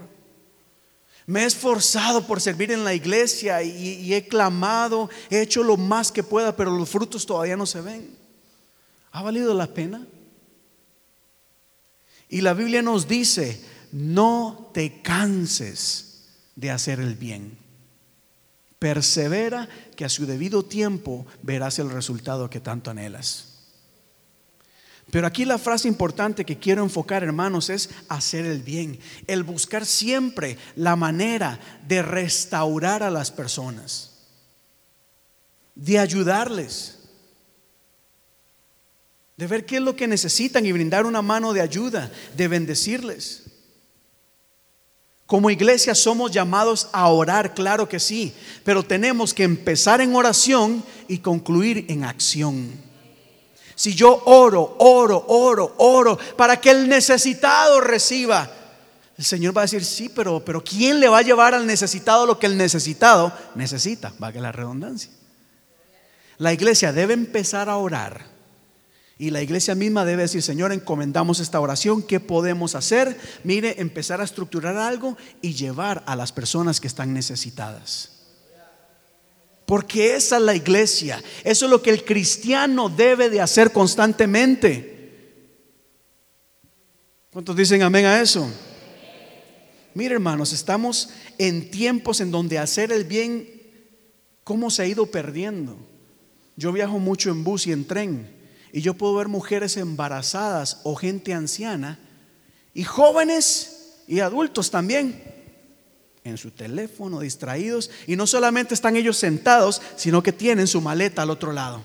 [1.26, 6.11] Me he esforzado por servir en la iglesia y, he clamado, he hecho lo más
[6.11, 8.16] que pueda, pero los frutos todavía no se ven.
[9.12, 10.04] ¿Ha valido la pena?
[12.28, 16.24] Y la Biblia nos dice, no te canses
[16.56, 17.56] de hacer el bien.
[18.81, 23.51] Persevera que a su debido tiempo verás el resultado que tanto anhelas.
[25.11, 29.85] Pero aquí la frase importante que quiero enfocar, hermanos, es hacer el bien, el buscar
[29.85, 34.12] siempre la manera de restaurar a las personas,
[35.75, 37.01] de ayudarles,
[39.37, 43.50] de ver qué es lo que necesitan y brindar una mano de ayuda, de bendecirles.
[45.31, 50.83] Como iglesia somos llamados a orar, claro que sí, pero tenemos que empezar en oración
[51.07, 52.73] y concluir en acción.
[53.77, 58.51] Si yo oro, oro, oro, oro para que el necesitado reciba,
[59.16, 62.27] el Señor va a decir, sí, pero, pero ¿quién le va a llevar al necesitado
[62.27, 64.12] lo que el necesitado necesita?
[64.21, 65.12] Va que la redundancia.
[66.38, 68.27] La iglesia debe empezar a orar.
[69.20, 73.20] Y la iglesia misma debe decir, Señor, encomendamos esta oración, ¿qué podemos hacer?
[73.44, 78.12] Mire, empezar a estructurar algo y llevar a las personas que están necesitadas.
[79.66, 81.22] Porque esa es la iglesia.
[81.44, 85.37] Eso es lo que el cristiano debe de hacer constantemente.
[87.30, 88.50] ¿Cuántos dicen amén a eso?
[89.92, 93.46] Mire hermanos, estamos en tiempos en donde hacer el bien,
[94.44, 95.76] ¿cómo se ha ido perdiendo?
[96.56, 98.39] Yo viajo mucho en bus y en tren
[98.72, 101.98] y yo puedo ver mujeres embarazadas o gente anciana
[102.74, 105.22] y jóvenes y adultos también
[106.24, 111.22] en su teléfono, distraídos, y no solamente están ellos sentados, sino que tienen su maleta
[111.22, 111.83] al otro lado.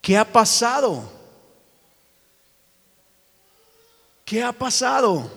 [0.00, 1.10] ¿Qué ha pasado?
[4.24, 5.30] ¿Qué ha pasado?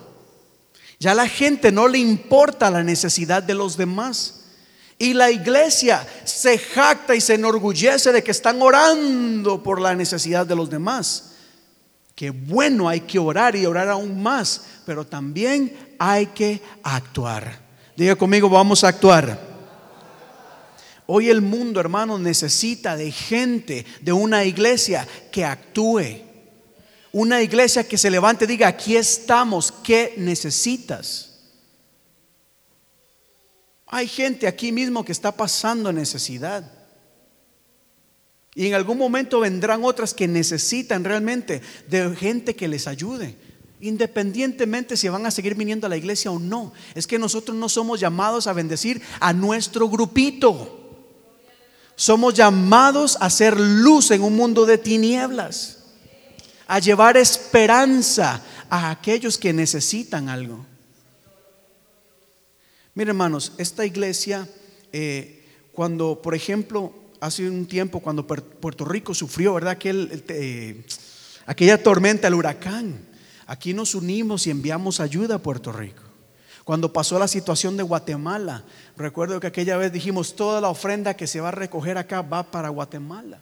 [0.98, 4.43] Ya la gente no le importa la necesidad de los demás.
[4.98, 10.46] Y la iglesia se jacta y se enorgullece de que están orando por la necesidad
[10.46, 11.32] de los demás.
[12.14, 17.60] Que bueno, hay que orar y orar aún más, pero también hay que actuar.
[17.96, 19.54] Diga conmigo, vamos a actuar.
[21.06, 26.22] Hoy el mundo, hermano, necesita de gente, de una iglesia que actúe.
[27.12, 31.33] Una iglesia que se levante y diga, aquí estamos, ¿qué necesitas?
[33.94, 36.68] Hay gente aquí mismo que está pasando necesidad.
[38.52, 43.36] Y en algún momento vendrán otras que necesitan realmente de gente que les ayude
[43.80, 46.72] independientemente si van a seguir viniendo a la iglesia o no.
[46.94, 51.04] Es que nosotros no somos llamados a bendecir a nuestro grupito.
[51.94, 55.84] Somos llamados a ser luz en un mundo de tinieblas,
[56.66, 60.66] a llevar esperanza a aquellos que necesitan algo.
[62.94, 64.48] Miren hermanos, esta iglesia
[64.92, 69.76] eh, cuando, por ejemplo, hace un tiempo, cuando Puerto Rico sufrió, ¿verdad?
[69.82, 70.84] Eh,
[71.46, 73.00] aquella tormenta, el huracán,
[73.48, 76.02] aquí nos unimos y enviamos ayuda a Puerto Rico.
[76.62, 78.62] Cuando pasó la situación de Guatemala,
[78.96, 82.44] recuerdo que aquella vez dijimos, toda la ofrenda que se va a recoger acá va
[82.44, 83.40] para Guatemala.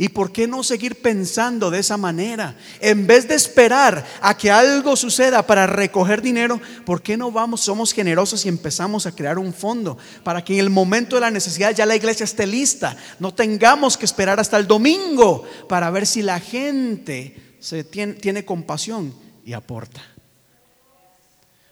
[0.00, 2.54] ¿Y por qué no seguir pensando de esa manera?
[2.80, 7.62] En vez de esperar a que algo suceda para recoger dinero, ¿por qué no vamos,
[7.62, 11.32] somos generosos y empezamos a crear un fondo para que en el momento de la
[11.32, 12.96] necesidad ya la iglesia esté lista?
[13.18, 17.58] No tengamos que esperar hasta el domingo para ver si la gente
[17.90, 19.12] tiene, tiene compasión
[19.44, 20.00] y aporta.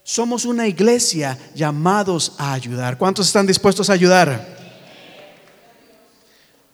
[0.03, 2.99] Somos una iglesia llamados a ayudar.
[2.99, 4.66] ¿Cuántos están dispuestos a ayudar?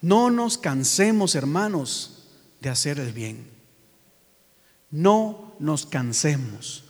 [0.03, 2.25] No nos cansemos, hermanos,
[2.61, 3.49] de hacer el bien.
[4.91, 6.85] No nos cansemos.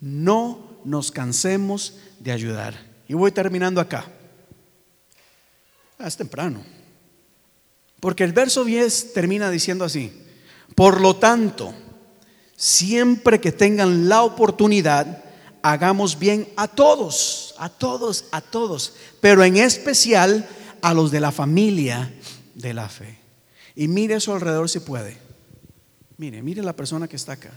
[0.00, 2.74] No nos cansemos de ayudar.
[3.08, 4.06] Y voy terminando acá.
[5.98, 6.62] Es temprano.
[7.98, 10.12] Porque el verso 10 termina diciendo así.
[10.76, 11.74] Por lo tanto,
[12.56, 15.24] siempre que tengan la oportunidad,
[15.62, 20.46] hagamos bien a todos, a todos, a todos, pero en especial
[20.82, 22.12] a los de la familia
[22.54, 23.18] de la fe.
[23.74, 25.16] Y mire a su alrededor si puede.
[26.16, 27.52] Mire, mire la persona que está acá.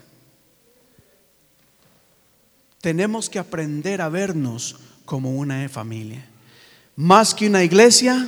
[2.81, 6.25] Tenemos que aprender a vernos como una familia.
[6.95, 8.27] Más que una iglesia,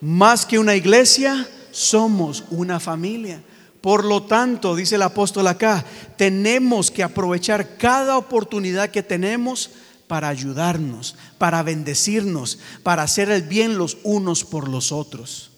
[0.00, 3.42] más que una iglesia, somos una familia.
[3.80, 5.84] Por lo tanto, dice el apóstol acá,
[6.16, 9.70] tenemos que aprovechar cada oportunidad que tenemos
[10.14, 15.50] para ayudarnos, para bendecirnos, para hacer el bien los unos por los otros,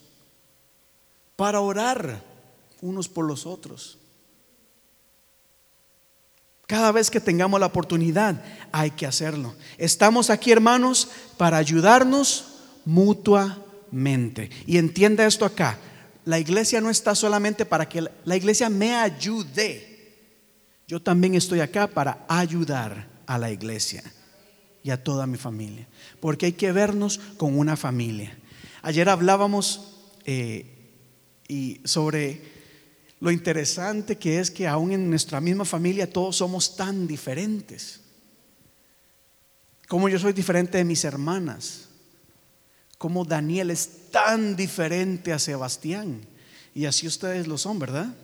[1.36, 2.24] para orar
[2.80, 3.98] unos por los otros.
[6.66, 8.42] Cada vez que tengamos la oportunidad
[8.72, 9.54] hay que hacerlo.
[9.76, 12.46] Estamos aquí, hermanos, para ayudarnos
[12.86, 14.48] mutuamente.
[14.66, 15.78] Y entienda esto acá.
[16.24, 20.16] La iglesia no está solamente para que la iglesia me ayude.
[20.88, 24.02] Yo también estoy acá para ayudar a la iglesia
[24.86, 25.88] y a toda mi familia.
[26.20, 28.38] Porque hay que vernos con una familia.
[28.82, 30.64] Ayer hablábamos eh,
[31.48, 32.40] y sobre
[33.18, 38.00] lo interesante que es que aún en nuestra misma familia todos somos tan diferentes.
[39.88, 41.88] Como yo soy diferente de mis hermanas.
[42.96, 46.20] Como Daniel es tan diferente a Sebastián.
[46.76, 48.14] Y así ustedes lo son, ¿verdad?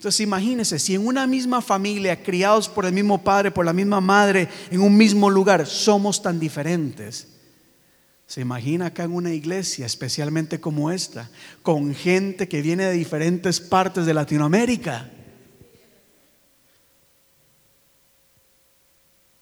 [0.00, 4.00] Entonces imagínense, si en una misma familia, criados por el mismo padre, por la misma
[4.00, 7.28] madre, en un mismo lugar, somos tan diferentes.
[8.26, 11.28] Se imagina acá en una iglesia, especialmente como esta,
[11.62, 15.10] con gente que viene de diferentes partes de Latinoamérica.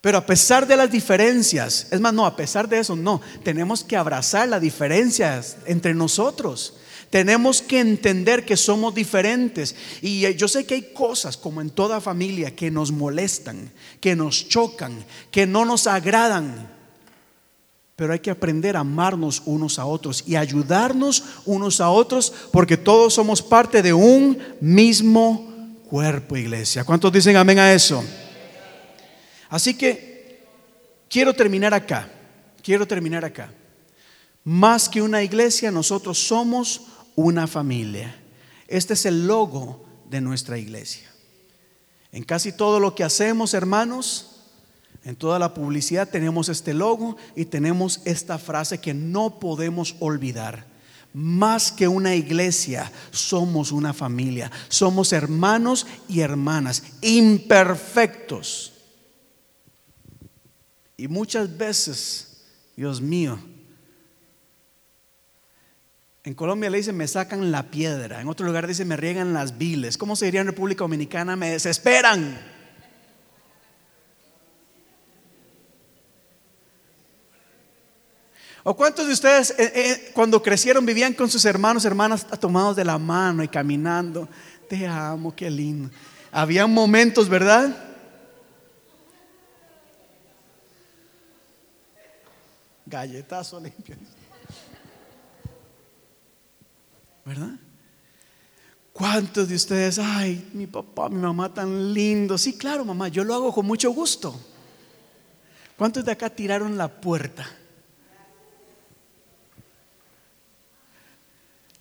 [0.00, 3.84] Pero a pesar de las diferencias, es más, no, a pesar de eso, no, tenemos
[3.84, 6.78] que abrazar las diferencias entre nosotros.
[7.11, 9.74] Tenemos que entender que somos diferentes.
[10.02, 14.14] Y eh, yo sé que hay cosas, como en toda familia, que nos molestan, que
[14.14, 16.70] nos chocan, que no nos agradan.
[17.96, 22.76] Pero hay que aprender a amarnos unos a otros y ayudarnos unos a otros porque
[22.76, 25.48] todos somos parte de un mismo
[25.88, 26.84] cuerpo, iglesia.
[26.84, 28.04] ¿Cuántos dicen amén a eso?
[29.48, 30.46] Así que
[31.09, 32.09] quiero terminar acá.
[32.62, 33.50] Quiero terminar acá.
[34.44, 36.82] Más que una iglesia, nosotros somos
[37.18, 38.14] una familia.
[38.68, 41.10] Este es el logo de nuestra iglesia.
[42.12, 44.36] En casi todo lo que hacemos, hermanos,
[45.02, 50.64] en toda la publicidad tenemos este logo y tenemos esta frase que no podemos olvidar.
[51.12, 54.52] Más que una iglesia, somos una familia.
[54.68, 58.74] Somos hermanos y hermanas, imperfectos.
[60.96, 62.44] Y muchas veces,
[62.76, 63.40] Dios mío,
[66.29, 69.57] en Colombia le dicen me sacan la piedra, en otro lugar dice me riegan las
[69.57, 69.97] viles.
[69.97, 71.37] ¿Cómo se diría en República Dominicana?
[71.37, 72.39] Me desesperan.
[78.62, 82.85] ¿O cuántos de ustedes eh, eh, cuando crecieron vivían con sus hermanos, hermanas tomados de
[82.85, 84.29] la mano y caminando?
[84.68, 85.89] Te amo, qué lindo.
[86.31, 87.74] Había momentos, ¿verdad?
[92.85, 93.97] Galletazo limpio.
[97.29, 97.51] ¿Verdad?
[98.95, 102.39] ¿Cuántos de ustedes, ay, mi papá, mi mamá tan lindo?
[102.39, 104.41] Sí, claro, mamá, yo lo hago con mucho gusto.
[105.76, 107.47] ¿Cuántos de acá tiraron la puerta?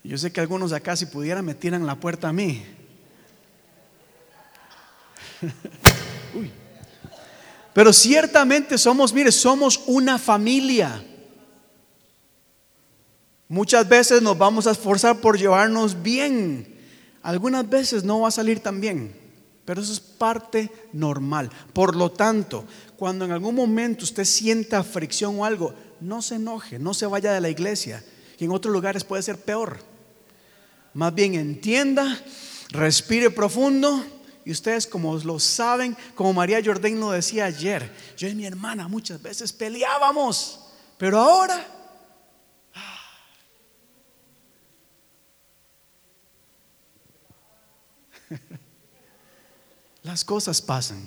[0.03, 2.65] Yo sé que algunos de acá, si pudieran, me tiran la puerta a mí.
[7.73, 11.01] Pero ciertamente somos, mire, somos una familia.
[13.49, 16.75] Muchas veces nos vamos a esforzar por llevarnos bien.
[17.23, 19.15] Algunas veces no va a salir tan bien,
[19.63, 21.49] pero eso es parte normal.
[21.73, 22.65] Por lo tanto,
[22.97, 27.31] cuando en algún momento usted sienta fricción o algo, no se enoje, no se vaya
[27.31, 28.03] de la iglesia,
[28.37, 29.77] que en otros lugares puede ser peor.
[30.93, 32.19] Más bien entienda,
[32.69, 34.03] respire profundo
[34.43, 38.87] y ustedes como lo saben, como María Jordán lo decía ayer, yo y mi hermana
[38.87, 40.59] muchas veces peleábamos,
[40.97, 41.76] pero ahora
[50.07, 51.03] Las cosas pasan.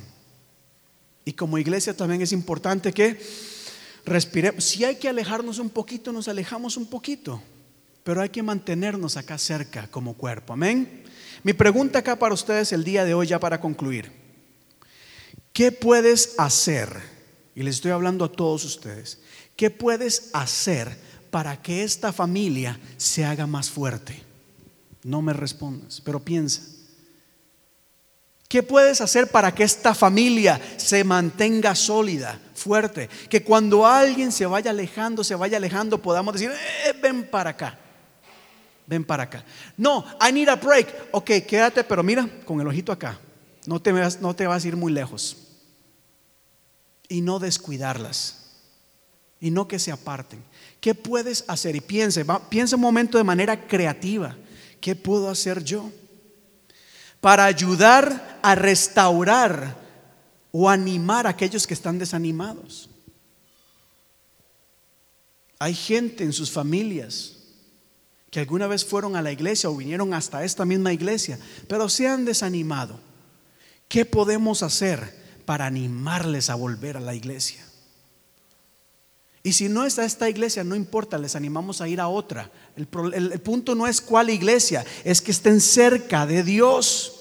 [1.24, 3.18] Y como iglesia también es importante que
[4.04, 4.62] respiremos.
[4.62, 7.42] Si hay que alejarnos un poquito, nos alejamos un poquito.
[8.04, 10.52] Pero hay que mantenernos acá cerca como cuerpo.
[10.52, 11.04] Amén.
[11.42, 14.12] Mi pregunta acá para ustedes el día de hoy, ya para concluir.
[15.54, 16.94] ¿Qué puedes hacer?
[17.54, 19.18] Y les estoy hablando a todos ustedes.
[19.56, 20.94] ¿Qué puedes hacer
[21.30, 24.22] para que esta familia se haga más fuerte?
[25.04, 26.79] No me respondas, pero piensa.
[28.50, 33.08] ¿Qué puedes hacer para que esta familia se mantenga sólida, fuerte?
[33.28, 37.78] Que cuando alguien se vaya alejando, se vaya alejando, podamos decir, eh, ven para acá,
[38.88, 39.44] ven para acá.
[39.76, 40.88] No, I need a break.
[41.12, 43.20] Ok, quédate, pero mira, con el ojito acá.
[43.66, 45.36] No te, vas, no te vas a ir muy lejos.
[47.08, 48.50] Y no descuidarlas.
[49.38, 50.42] Y no que se aparten.
[50.80, 51.76] ¿Qué puedes hacer?
[51.76, 54.36] Y piense, piense un momento de manera creativa.
[54.80, 55.92] ¿Qué puedo hacer yo?
[57.20, 59.76] Para ayudar a restaurar
[60.52, 62.88] o animar a aquellos que están desanimados.
[65.58, 67.36] Hay gente en sus familias
[68.30, 72.08] que alguna vez fueron a la iglesia o vinieron hasta esta misma iglesia, pero se
[72.08, 72.98] han desanimado.
[73.88, 77.64] ¿Qué podemos hacer para animarles a volver a la iglesia?
[79.42, 82.50] Y si no está esta iglesia, no importa, les animamos a ir a otra.
[82.76, 87.20] El, punto no es cuál iglesia, es que estén cerca de Dios.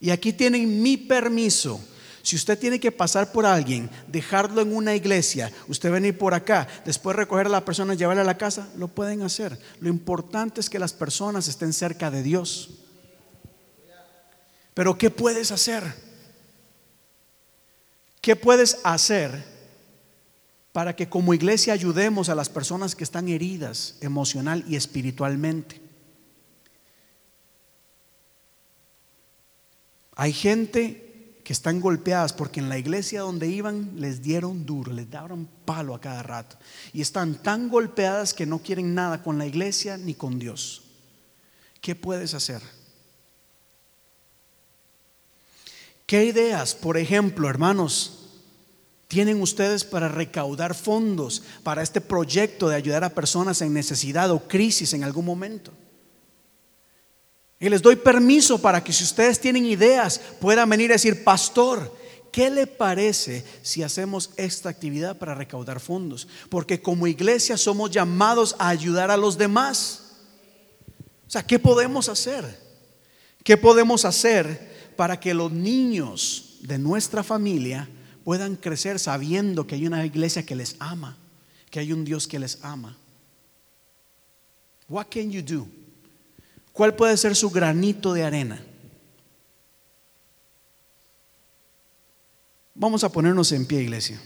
[0.00, 1.80] Y aquí tienen mi permiso.
[2.22, 6.68] Si usted tiene que pasar por alguien, dejarlo en una iglesia, usted venir por acá,
[6.84, 9.58] después recoger a la persona y llevarla a la casa, lo pueden hacer.
[9.80, 12.70] Lo importante es que las personas estén cerca de Dios.
[14.74, 15.82] Pero ¿qué puedes hacer?
[18.20, 19.57] ¿Qué puedes hacer
[20.72, 25.80] para que como iglesia ayudemos a las personas que están heridas emocional y espiritualmente.
[30.14, 35.08] Hay gente que están golpeadas porque en la iglesia donde iban les dieron duro, les
[35.10, 36.58] daban palo a cada rato.
[36.92, 40.82] Y están tan golpeadas que no quieren nada con la iglesia ni con Dios.
[41.80, 42.60] ¿Qué puedes hacer?
[46.04, 48.17] ¿Qué ideas, por ejemplo, hermanos,
[49.08, 54.46] tienen ustedes para recaudar fondos para este proyecto de ayudar a personas en necesidad o
[54.46, 55.72] crisis en algún momento?
[57.58, 61.92] Y les doy permiso para que si ustedes tienen ideas puedan venir a decir, pastor,
[62.30, 66.28] ¿qué le parece si hacemos esta actividad para recaudar fondos?
[66.50, 70.12] Porque como iglesia somos llamados a ayudar a los demás.
[71.26, 72.44] O sea, ¿qué podemos hacer?
[73.42, 77.88] ¿Qué podemos hacer para que los niños de nuestra familia
[78.28, 81.16] puedan crecer sabiendo que hay una iglesia que les ama,
[81.70, 82.94] que hay un Dios que les ama.
[84.86, 85.66] What can you do?
[86.74, 88.62] ¿Cuál puede ser su granito de arena?
[92.74, 94.20] Vamos a ponernos en pie, iglesia.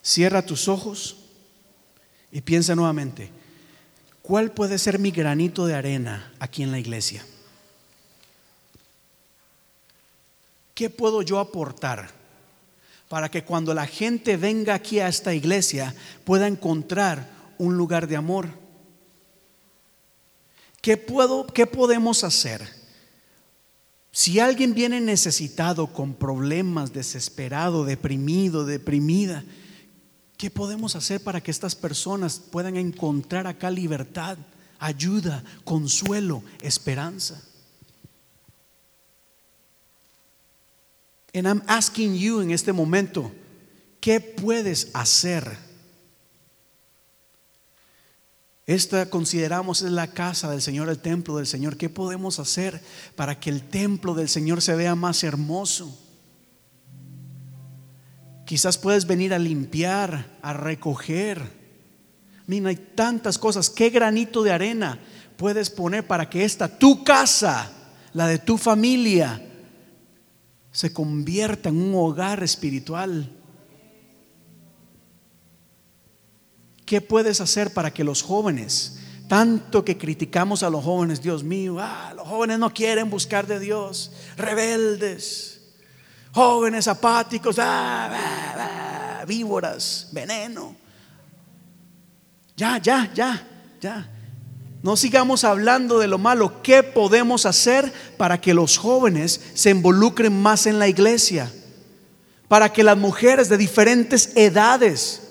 [0.00, 1.18] Cierra tus ojos
[2.32, 3.30] y piensa nuevamente,
[4.22, 7.26] ¿cuál puede ser mi granito de arena aquí en la iglesia?
[10.76, 12.10] ¿Qué puedo yo aportar
[13.08, 18.16] para que cuando la gente venga aquí a esta iglesia pueda encontrar un lugar de
[18.16, 18.50] amor?
[20.82, 22.60] ¿Qué, puedo, qué podemos hacer?
[24.12, 29.44] Si alguien viene necesitado, con problemas, desesperado, deprimido, deprimida,
[30.36, 34.36] ¿qué podemos hacer para que estas personas puedan encontrar acá libertad,
[34.78, 37.42] ayuda, consuelo, esperanza?
[41.36, 43.30] And I'm asking you en este momento,
[44.00, 45.58] ¿qué puedes hacer?
[48.64, 51.76] Esta consideramos es la casa del Señor, el templo del Señor.
[51.76, 52.82] ¿Qué podemos hacer
[53.16, 55.94] para que el templo del Señor se vea más hermoso?
[58.46, 61.42] Quizás puedes venir a limpiar, a recoger.
[62.46, 63.68] Mira, hay tantas cosas.
[63.68, 64.98] ¿Qué granito de arena
[65.36, 67.70] puedes poner para que esta, tu casa,
[68.14, 69.45] la de tu familia,
[70.76, 73.32] se convierta en un hogar espiritual.
[76.84, 81.78] ¿Qué puedes hacer para que los jóvenes, tanto que criticamos a los jóvenes, Dios mío,
[81.80, 85.62] ah, los jóvenes no quieren buscar de Dios, rebeldes,
[86.34, 90.76] jóvenes apáticos, ah, víboras, veneno.
[92.54, 93.48] Ya, ya, ya,
[93.80, 94.15] ya.
[94.86, 96.62] No sigamos hablando de lo malo.
[96.62, 101.52] ¿Qué podemos hacer para que los jóvenes se involucren más en la iglesia?
[102.46, 105.22] Para que las mujeres de diferentes edades,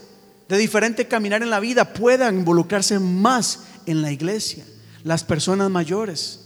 [0.49, 4.65] de diferente caminar en la vida, puedan involucrarse más en la iglesia.
[5.05, 6.41] Las personas mayores.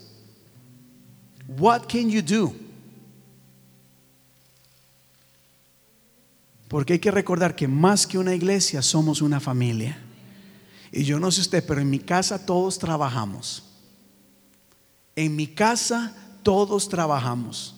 [1.57, 2.53] What can you do?
[6.67, 9.97] Porque hay que recordar que más que una iglesia somos una familia.
[10.91, 13.63] Y yo no sé usted, pero en mi casa todos trabajamos.
[15.15, 17.75] En mi casa todos trabajamos.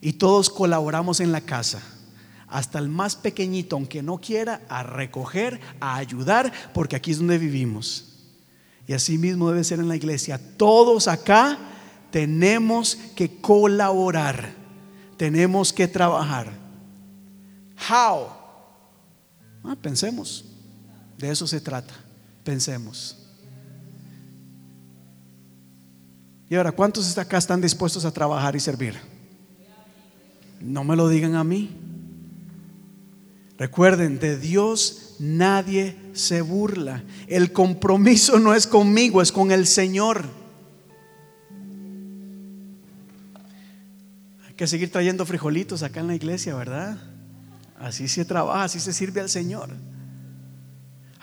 [0.00, 1.82] Y todos colaboramos en la casa.
[2.46, 7.38] Hasta el más pequeñito, aunque no quiera, a recoger, a ayudar, porque aquí es donde
[7.38, 8.14] vivimos.
[8.86, 10.38] Y así mismo debe ser en la iglesia.
[10.56, 11.58] Todos acá
[12.10, 14.54] tenemos que colaborar.
[15.16, 16.52] Tenemos que trabajar.
[17.90, 18.28] How?
[19.64, 20.44] Ah, pensemos.
[21.24, 21.94] De eso se trata.
[22.44, 23.16] Pensemos.
[26.50, 28.94] Y ahora, ¿cuántos acá están dispuestos a trabajar y servir?
[30.60, 31.70] No me lo digan a mí.
[33.56, 37.02] Recuerden, de Dios nadie se burla.
[37.26, 40.26] El compromiso no es conmigo, es con el Señor.
[44.46, 46.98] Hay que seguir trayendo frijolitos acá en la iglesia, ¿verdad?
[47.78, 49.70] Así se trabaja, así se sirve al Señor.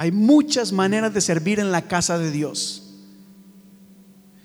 [0.01, 2.81] Hay muchas maneras de servir en la casa de Dios.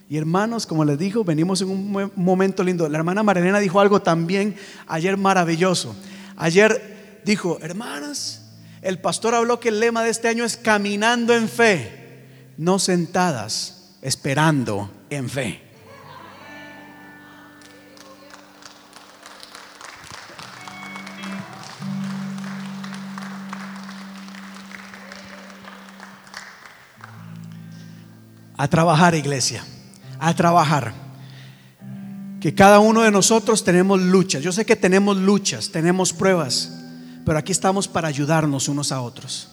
[0.07, 2.86] Y hermanos, como les dijo, venimos en un momento lindo.
[2.90, 4.54] La hermana Marilena dijo algo también
[4.86, 5.96] ayer maravilloso.
[6.36, 8.52] Ayer dijo, hermanas,
[8.82, 12.26] el pastor habló que el lema de este año es caminando en fe,
[12.59, 15.65] no sentadas, esperando en fe.
[28.57, 29.64] A trabajar, iglesia.
[30.18, 30.92] A trabajar.
[32.40, 34.42] Que cada uno de nosotros tenemos luchas.
[34.42, 36.72] Yo sé que tenemos luchas, tenemos pruebas,
[37.24, 39.48] pero aquí estamos para ayudarnos unos a otros.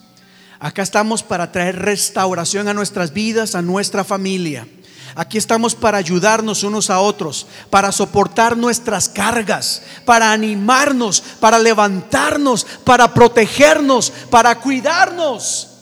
[0.59, 4.67] Acá estamos para traer restauración a nuestras vidas, a nuestra familia.
[5.15, 12.65] Aquí estamos para ayudarnos unos a otros, para soportar nuestras cargas, para animarnos, para levantarnos,
[12.83, 15.72] para protegernos, para cuidarnos.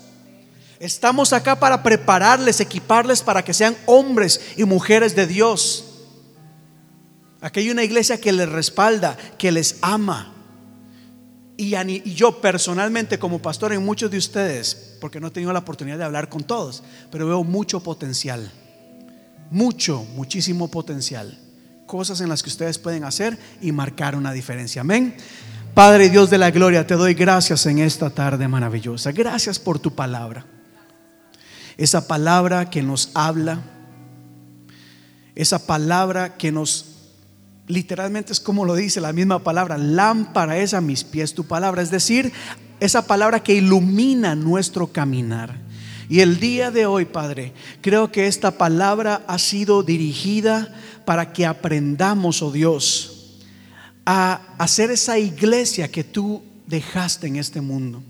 [0.82, 5.86] Estamos acá para prepararles, equiparles para que sean hombres y mujeres de Dios.
[7.40, 10.34] Aquí hay una iglesia que les respalda, que les ama.
[11.56, 11.76] Y,
[12.16, 16.04] yo personalmente como pastor en muchos de ustedes, porque no he tenido la oportunidad de
[16.04, 18.52] hablar con todos, pero veo mucho potencial.
[19.52, 21.38] Mucho, muchísimo potencial.
[21.86, 24.82] Cosas en las que ustedes pueden hacer y marcar una diferencia.
[24.82, 25.16] Amén.
[25.76, 29.12] Padre Dios de la gloria, te doy gracias en esta tarde maravillosa.
[29.12, 30.44] Gracias por tu palabra
[31.84, 33.64] esa palabra que nos habla,
[35.34, 36.86] esa palabra que nos,
[37.68, 41.82] literalmente es como lo dice la misma palabra, lámpara es a mis pies tu palabra,
[41.82, 42.32] es decir,
[42.80, 45.58] esa palabra que ilumina nuestro caminar.
[46.08, 47.52] Y el día de hoy, Padre,
[47.82, 50.72] creo que esta palabra ha sido dirigida
[51.04, 53.40] para que aprendamos, oh Dios,
[54.06, 58.04] a hacer esa iglesia que tú dejaste en este mundo.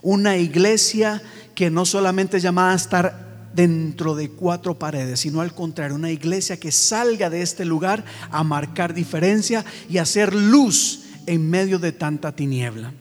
[0.00, 1.20] Una iglesia
[1.60, 6.10] que no solamente es llamada a estar dentro de cuatro paredes, sino al contrario, una
[6.10, 11.92] iglesia que salga de este lugar a marcar diferencia y hacer luz en medio de
[11.92, 12.94] tanta tiniebla.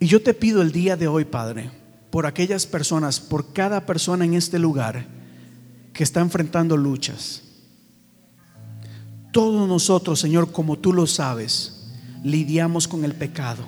[0.00, 1.70] Y yo te pido el día de hoy, Padre,
[2.10, 5.06] por aquellas personas, por cada persona en este lugar
[5.92, 7.44] que está enfrentando luchas.
[9.30, 11.86] Todos nosotros, Señor, como tú lo sabes,
[12.24, 13.62] lidiamos con el pecado,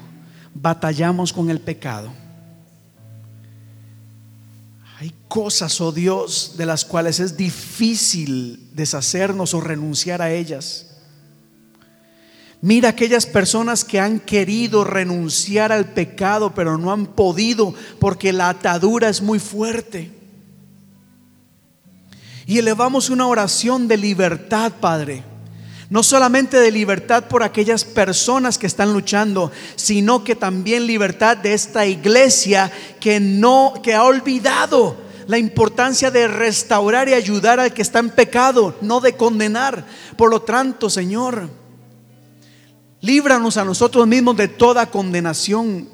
[0.57, 2.11] batallamos con el pecado.
[5.01, 10.89] Hay cosas, oh Dios, de las cuales es difícil deshacernos o renunciar a ellas.
[12.61, 18.51] Mira aquellas personas que han querido renunciar al pecado, pero no han podido porque la
[18.51, 20.11] atadura es muy fuerte.
[22.45, 25.25] Y elevamos una oración de libertad, Padre.
[25.91, 31.53] No solamente de libertad por aquellas personas que están luchando, sino que también libertad de
[31.53, 37.83] esta iglesia que no que ha olvidado la importancia de restaurar y ayudar al que
[37.83, 39.85] está en pecado, no de condenar.
[40.17, 41.51] Por lo tanto, Señor,
[43.01, 45.89] Líbranos a nosotros mismos de toda condenación.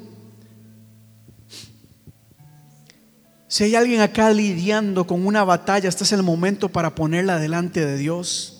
[3.47, 7.85] Si hay alguien acá lidiando con una batalla, este es el momento para ponerla delante
[7.85, 8.56] de Dios.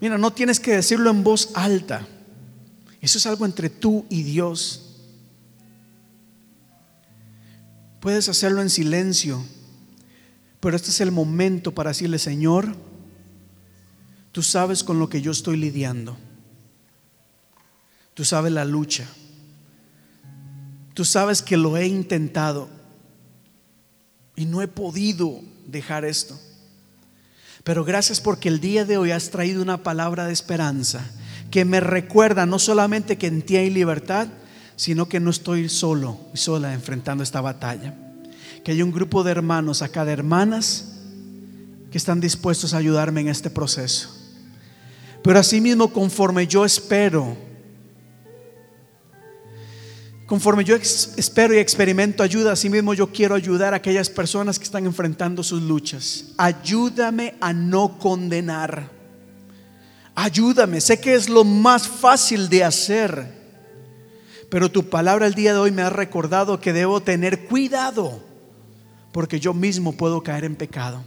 [0.00, 2.06] Mira, no tienes que decirlo en voz alta.
[3.00, 4.82] Eso es algo entre tú y Dios.
[8.00, 9.44] Puedes hacerlo en silencio,
[10.60, 12.76] pero este es el momento para decirle, Señor,
[14.32, 16.16] tú sabes con lo que yo estoy lidiando.
[18.14, 19.06] Tú sabes la lucha.
[20.94, 22.68] Tú sabes que lo he intentado
[24.34, 26.38] y no he podido dejar esto.
[27.66, 31.04] Pero gracias porque el día de hoy has traído una palabra de esperanza
[31.50, 34.28] que me recuerda no solamente que en ti hay libertad,
[34.76, 37.92] sino que no estoy solo y sola enfrentando esta batalla.
[38.62, 40.92] Que hay un grupo de hermanos acá, de hermanas,
[41.90, 44.10] que están dispuestos a ayudarme en este proceso.
[45.24, 47.36] Pero asimismo, conforme yo espero,
[50.26, 54.84] conforme yo espero y experimento ayuda, asimismo yo quiero ayudar a aquellas personas que están
[54.86, 56.26] enfrentando sus luchas.
[56.36, 58.90] Ayúdame a no condenar.
[60.14, 63.36] Ayúdame, sé que es lo más fácil de hacer
[64.48, 68.22] pero tu palabra el día de hoy me ha recordado que debo tener cuidado,
[69.12, 71.02] porque yo mismo puedo caer en pecado.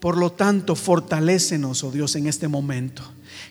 [0.00, 3.02] Por lo tanto, fortalécenos, oh Dios, en este momento.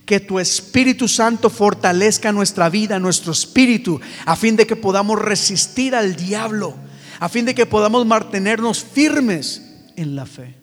[0.06, 5.94] Que tu Espíritu Santo fortalezca nuestra vida, nuestro espíritu, a fin de que podamos resistir
[5.94, 6.74] al diablo,
[7.20, 9.62] a fin de que podamos mantenernos firmes
[9.96, 10.56] en la fe.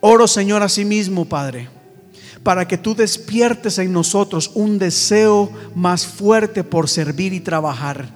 [0.00, 1.80] Oro, Señor, a sí mismo, Padre
[2.42, 8.08] para que tú despiertes en nosotros un deseo más fuerte por servir y trabajar.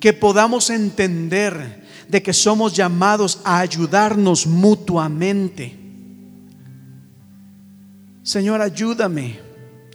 [0.00, 1.79] Que podamos entender
[2.10, 5.78] de que somos llamados a ayudarnos mutuamente.
[8.22, 9.38] Señor, ayúdame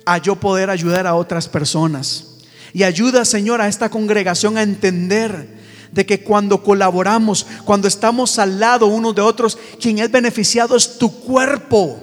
[0.06, 2.38] a yo poder ayudar a otras personas.
[2.74, 5.56] Y ayuda, Señor, a esta congregación a entender
[5.92, 10.98] de que cuando colaboramos, cuando estamos al lado unos de otros, quien es beneficiado es
[10.98, 12.00] tu cuerpo.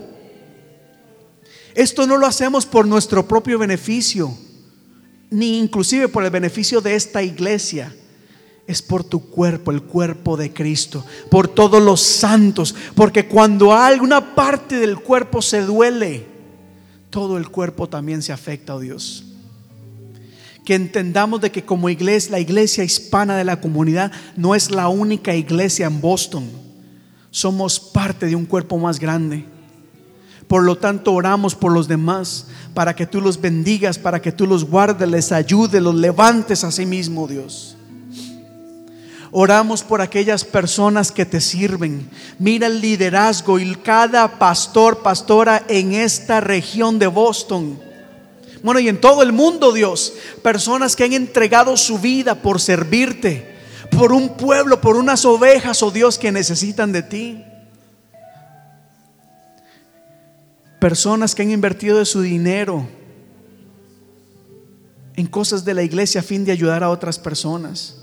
[1.75, 4.37] Esto no lo hacemos por nuestro propio beneficio,
[5.31, 7.95] ni inclusive por el beneficio de esta iglesia.
[8.67, 14.35] Es por tu cuerpo, el cuerpo de Cristo, por todos los santos, porque cuando alguna
[14.35, 16.27] parte del cuerpo se duele,
[17.11, 19.25] todo el cuerpo también se afecta, oh Dios.
[20.65, 24.89] Que entendamos de que como iglesia, la iglesia hispana de la comunidad no es la
[24.89, 26.49] única iglesia en Boston.
[27.31, 29.45] Somos parte de un cuerpo más grande.
[30.47, 34.47] Por lo tanto, oramos por los demás para que tú los bendigas, para que tú
[34.47, 37.77] los guardes, les ayudes, los levantes a sí mismo, Dios.
[39.35, 42.07] Oramos por aquellas personas que te sirven.
[42.39, 47.81] Mira el liderazgo y cada pastor, pastora en esta región de Boston.
[48.63, 50.13] Bueno, y en todo el mundo, Dios.
[50.43, 53.57] Personas que han entregado su vida por servirte.
[53.91, 57.43] Por un pueblo, por unas ovejas, oh Dios, que necesitan de ti.
[60.79, 62.87] Personas que han invertido de su dinero
[65.17, 68.02] en cosas de la iglesia a fin de ayudar a otras personas.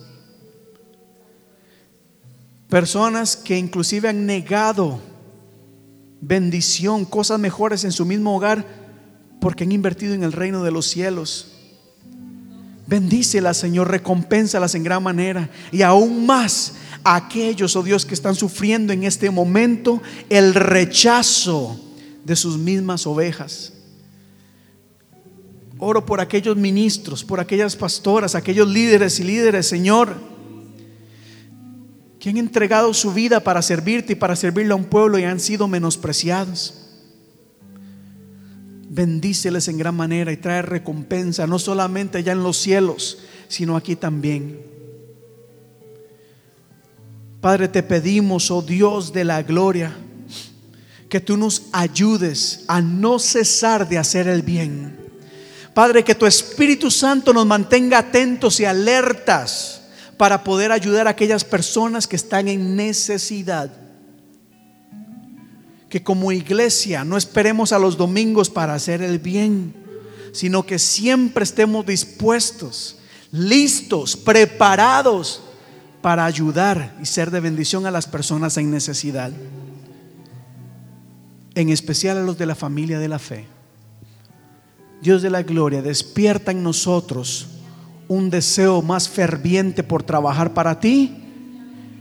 [2.70, 5.02] Personas que inclusive han negado
[6.22, 8.66] bendición, cosas mejores en su mismo hogar
[9.42, 11.48] porque han invertido en el reino de los cielos.
[12.86, 15.50] Bendícelas, Señor, recompénsalas en gran manera.
[15.72, 21.80] Y aún más a aquellos, oh Dios, que están sufriendo en este momento el rechazo
[22.24, 23.74] de sus mismas ovejas.
[25.78, 30.16] Oro por aquellos ministros, por aquellas pastoras, aquellos líderes y líderes, Señor,
[32.20, 35.40] que han entregado su vida para servirte y para servirle a un pueblo y han
[35.40, 36.74] sido menospreciados.
[38.90, 43.96] Bendíceles en gran manera y trae recompensa, no solamente allá en los cielos, sino aquí
[43.96, 44.60] también.
[47.40, 49.96] Padre, te pedimos, oh Dios de la gloria,
[51.08, 54.98] que tú nos ayudes a no cesar de hacer el bien.
[55.74, 59.79] Padre, que tu Espíritu Santo nos mantenga atentos y alertas
[60.20, 63.72] para poder ayudar a aquellas personas que están en necesidad.
[65.88, 69.74] Que como iglesia no esperemos a los domingos para hacer el bien,
[70.34, 72.98] sino que siempre estemos dispuestos,
[73.32, 75.42] listos, preparados
[76.02, 79.32] para ayudar y ser de bendición a las personas en necesidad
[81.56, 83.46] en especial a los de la familia de la fe.
[85.02, 87.59] Dios de la gloria, despierta en nosotros
[88.10, 91.16] un deseo más ferviente por trabajar para ti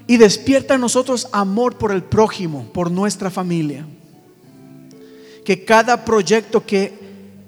[0.08, 3.86] y despierta en nosotros amor por el prójimo, por nuestra familia.
[5.44, 6.98] Que cada proyecto que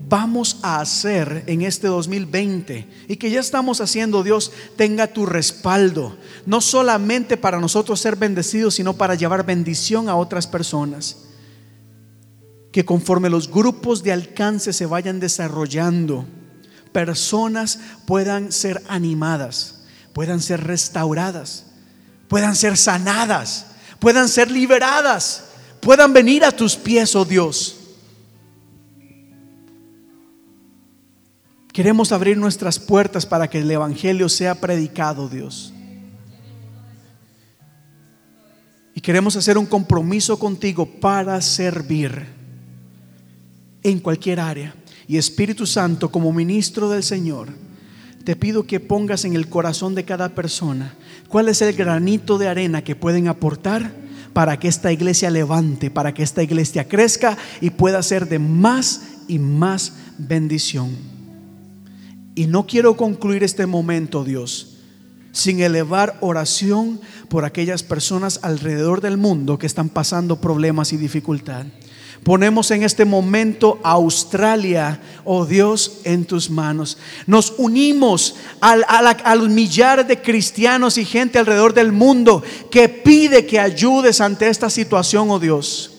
[0.08, 6.16] vamos a hacer en este 2020 y que ya estamos haciendo, Dios, tenga tu respaldo,
[6.44, 11.28] no solamente para nosotros ser bendecidos, sino para llevar bendición a otras personas.
[12.72, 16.26] Que conforme los grupos de alcance se vayan desarrollando,
[16.92, 21.66] personas puedan ser animadas, puedan ser restauradas,
[22.28, 23.66] puedan ser sanadas,
[23.98, 25.44] puedan ser liberadas,
[25.80, 27.80] puedan venir a tus pies, oh Dios
[31.72, 35.72] Queremos abrir nuestras puertas para que el Evangelio sea predicado, Dios.
[38.94, 42.26] Y queremos hacer un compromiso contigo para servir
[43.82, 44.74] en cualquier área.
[45.10, 47.48] Y Espíritu Santo, como ministro del Señor,
[48.22, 50.94] te pido que pongas en el corazón de cada persona
[51.28, 53.92] cuál es el granito de arena que pueden aportar
[54.32, 59.02] para que esta iglesia levante, para que esta iglesia crezca y pueda ser de más
[59.26, 60.90] y más bendición.
[62.36, 64.76] Y no quiero concluir este momento, Dios,
[65.32, 71.66] sin elevar oración por aquellas personas alrededor del mundo que están pasando problemas y dificultad.
[72.22, 76.98] Ponemos en este momento a Australia, oh Dios, en tus manos.
[77.26, 83.58] Nos unimos a, los millares de cristianos y gente alrededor del mundo que pide que
[83.58, 85.92] ayudes ante esta situación, oh Dios.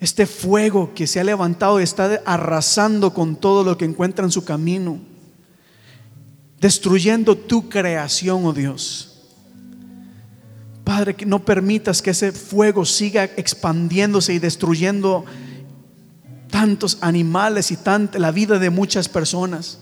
[0.00, 4.30] Este fuego que se ha levantado y está arrasando con todo lo que encuentra en
[4.30, 5.00] su camino,
[6.60, 9.13] destruyendo tu creación, oh Dios.
[10.84, 15.24] Padre, que no permitas que ese fuego siga expandiéndose y destruyendo
[16.50, 17.78] tantos animales y
[18.18, 19.78] la vida de muchas personas.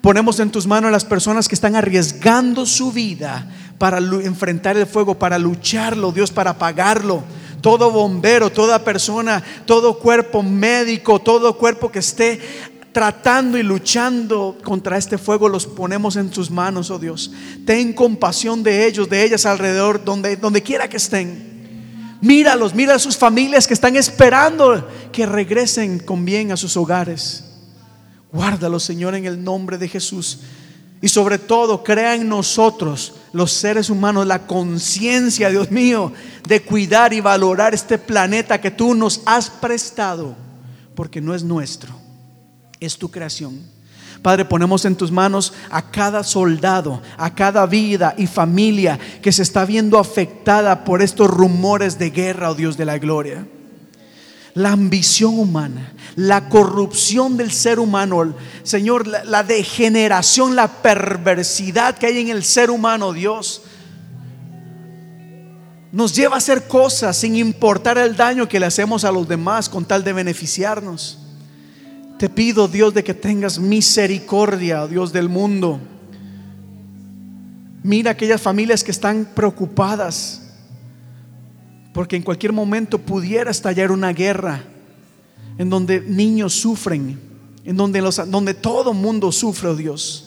[0.00, 4.86] Ponemos en tus manos a las personas que están arriesgando su vida para enfrentar el
[4.86, 7.22] fuego, para lucharlo, Dios, para apagarlo
[7.60, 12.40] todo bombero, toda persona, todo cuerpo médico, todo cuerpo que esté
[12.98, 17.30] tratando y luchando contra este fuego, los ponemos en tus manos, oh Dios.
[17.64, 22.18] Ten compasión de ellos, de ellas alrededor, donde, donde quiera que estén.
[22.20, 27.44] Míralos, mira a sus familias que están esperando que regresen con bien a sus hogares.
[28.32, 30.40] Guárdalos, Señor, en el nombre de Jesús.
[31.00, 36.12] Y sobre todo, crea en nosotros, los seres humanos, la conciencia, Dios mío,
[36.48, 40.34] de cuidar y valorar este planeta que tú nos has prestado,
[40.96, 42.07] porque no es nuestro,
[42.80, 43.60] es tu creación.
[44.22, 49.42] Padre, ponemos en tus manos a cada soldado, a cada vida y familia que se
[49.42, 53.46] está viendo afectada por estos rumores de guerra, oh Dios de la gloria
[54.58, 62.18] la ambición humana, la corrupción del ser humano, Señor, la, degeneración, la perversidad que hay
[62.18, 63.62] en el ser humano, Dios,
[65.92, 69.68] nos lleva a hacer cosas sin importar el daño que le hacemos a los demás
[69.68, 71.18] con tal de beneficiarnos.
[72.18, 75.80] Te pido, Dios, de que tengas misericordia, Dios del mundo.
[77.82, 80.42] Mira aquellas familias que están preocupadas
[81.98, 84.62] porque en cualquier momento pudiera estallar una guerra
[85.58, 87.18] en donde niños sufren,
[87.64, 90.24] en donde, los, donde todo mundo sufre, oh Dios.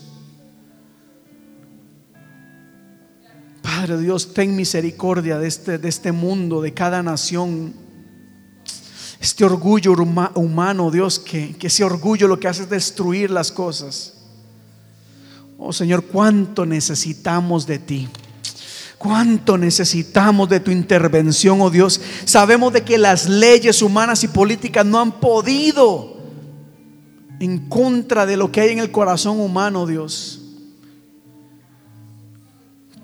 [3.62, 7.74] Padre Dios, ten misericordia de este, de este mundo, de cada nación.
[9.22, 9.94] Este orgullo
[10.34, 14.16] humano, Dios, que, ese orgullo lo que hace es destruir las cosas.
[15.60, 18.10] Oh Señor, cuánto necesitamos de ti.
[18.98, 22.02] Cuánto necesitamos de tu intervención, oh Dios.
[22.26, 26.18] Sabemos de que las leyes humanas y políticas no han podido
[27.40, 30.42] en contra de lo que hay en el corazón humano, Dios.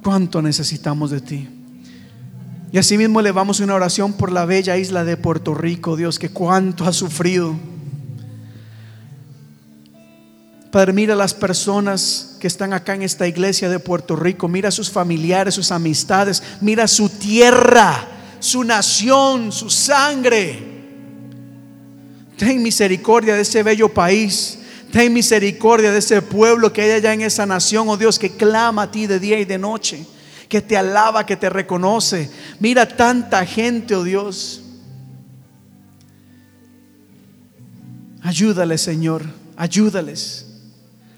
[0.03, 1.56] Cuánto necesitamos de ti.
[2.71, 6.85] Y asimismo elevamos una oración por la bella isla de Puerto Rico, Dios, que cuánto
[6.85, 7.55] ha sufrido
[10.71, 14.69] Padre, mira a las personas que están acá en esta iglesia de Puerto Rico, mira
[14.69, 18.07] a sus familiares, sus amistades, mira su tierra,
[18.39, 20.59] su nación, su sangre.
[22.37, 24.59] Ten misericordia de ese bello país.
[24.91, 28.83] Ten misericordia de ese pueblo que hay allá en esa nación, oh Dios, que clama
[28.83, 30.05] a ti de día y de noche,
[30.47, 32.31] que te alaba, que te reconoce.
[32.59, 34.61] Mira tanta gente, oh Dios.
[38.21, 39.23] Ayúdales, Señor,
[39.55, 40.45] ayúdales.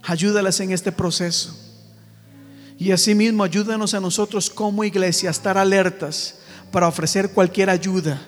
[0.04, 1.58] Ayúdalas en este proceso.
[2.78, 6.36] Y asimismo, ayúdanos a nosotros como iglesia a estar alertas
[6.72, 8.22] para ofrecer cualquier ayuda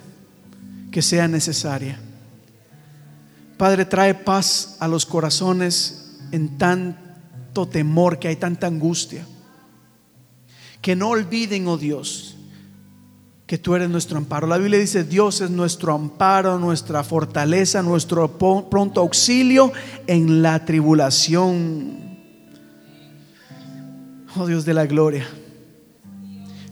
[0.91, 1.99] que sea necesaria.
[3.57, 9.25] Padre, trae paz a los corazones en tanto temor que hay tanta angustia.
[10.81, 12.35] Que no olviden, oh Dios,
[13.45, 14.47] que tú eres nuestro amparo.
[14.47, 19.71] La Biblia dice, Dios es nuestro amparo, nuestra fortaleza, nuestro pronto auxilio
[20.07, 21.99] en la tribulación.
[24.35, 25.27] Oh Dios de la gloria.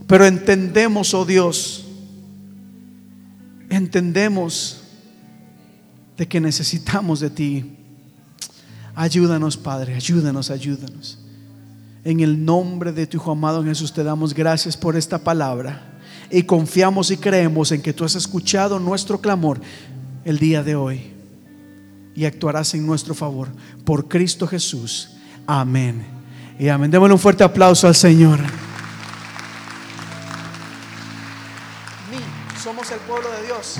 [0.07, 1.85] Pero entendemos, oh Dios,
[3.69, 4.81] entendemos
[6.17, 7.75] de que necesitamos de ti.
[8.95, 11.19] Ayúdanos, Padre, ayúdanos, ayúdanos.
[12.03, 15.99] En el nombre de tu Hijo amado Jesús te damos gracias por esta palabra
[16.31, 19.59] y confiamos y creemos en que tú has escuchado nuestro clamor
[20.23, 21.11] el día de hoy
[22.15, 23.49] y actuarás en nuestro favor.
[23.85, 25.11] Por Cristo Jesús.
[25.45, 26.05] Amén.
[26.57, 26.91] Y amén.
[26.91, 28.39] Démosle un fuerte aplauso al Señor.
[32.61, 33.77] Somos el pueblo de Dios.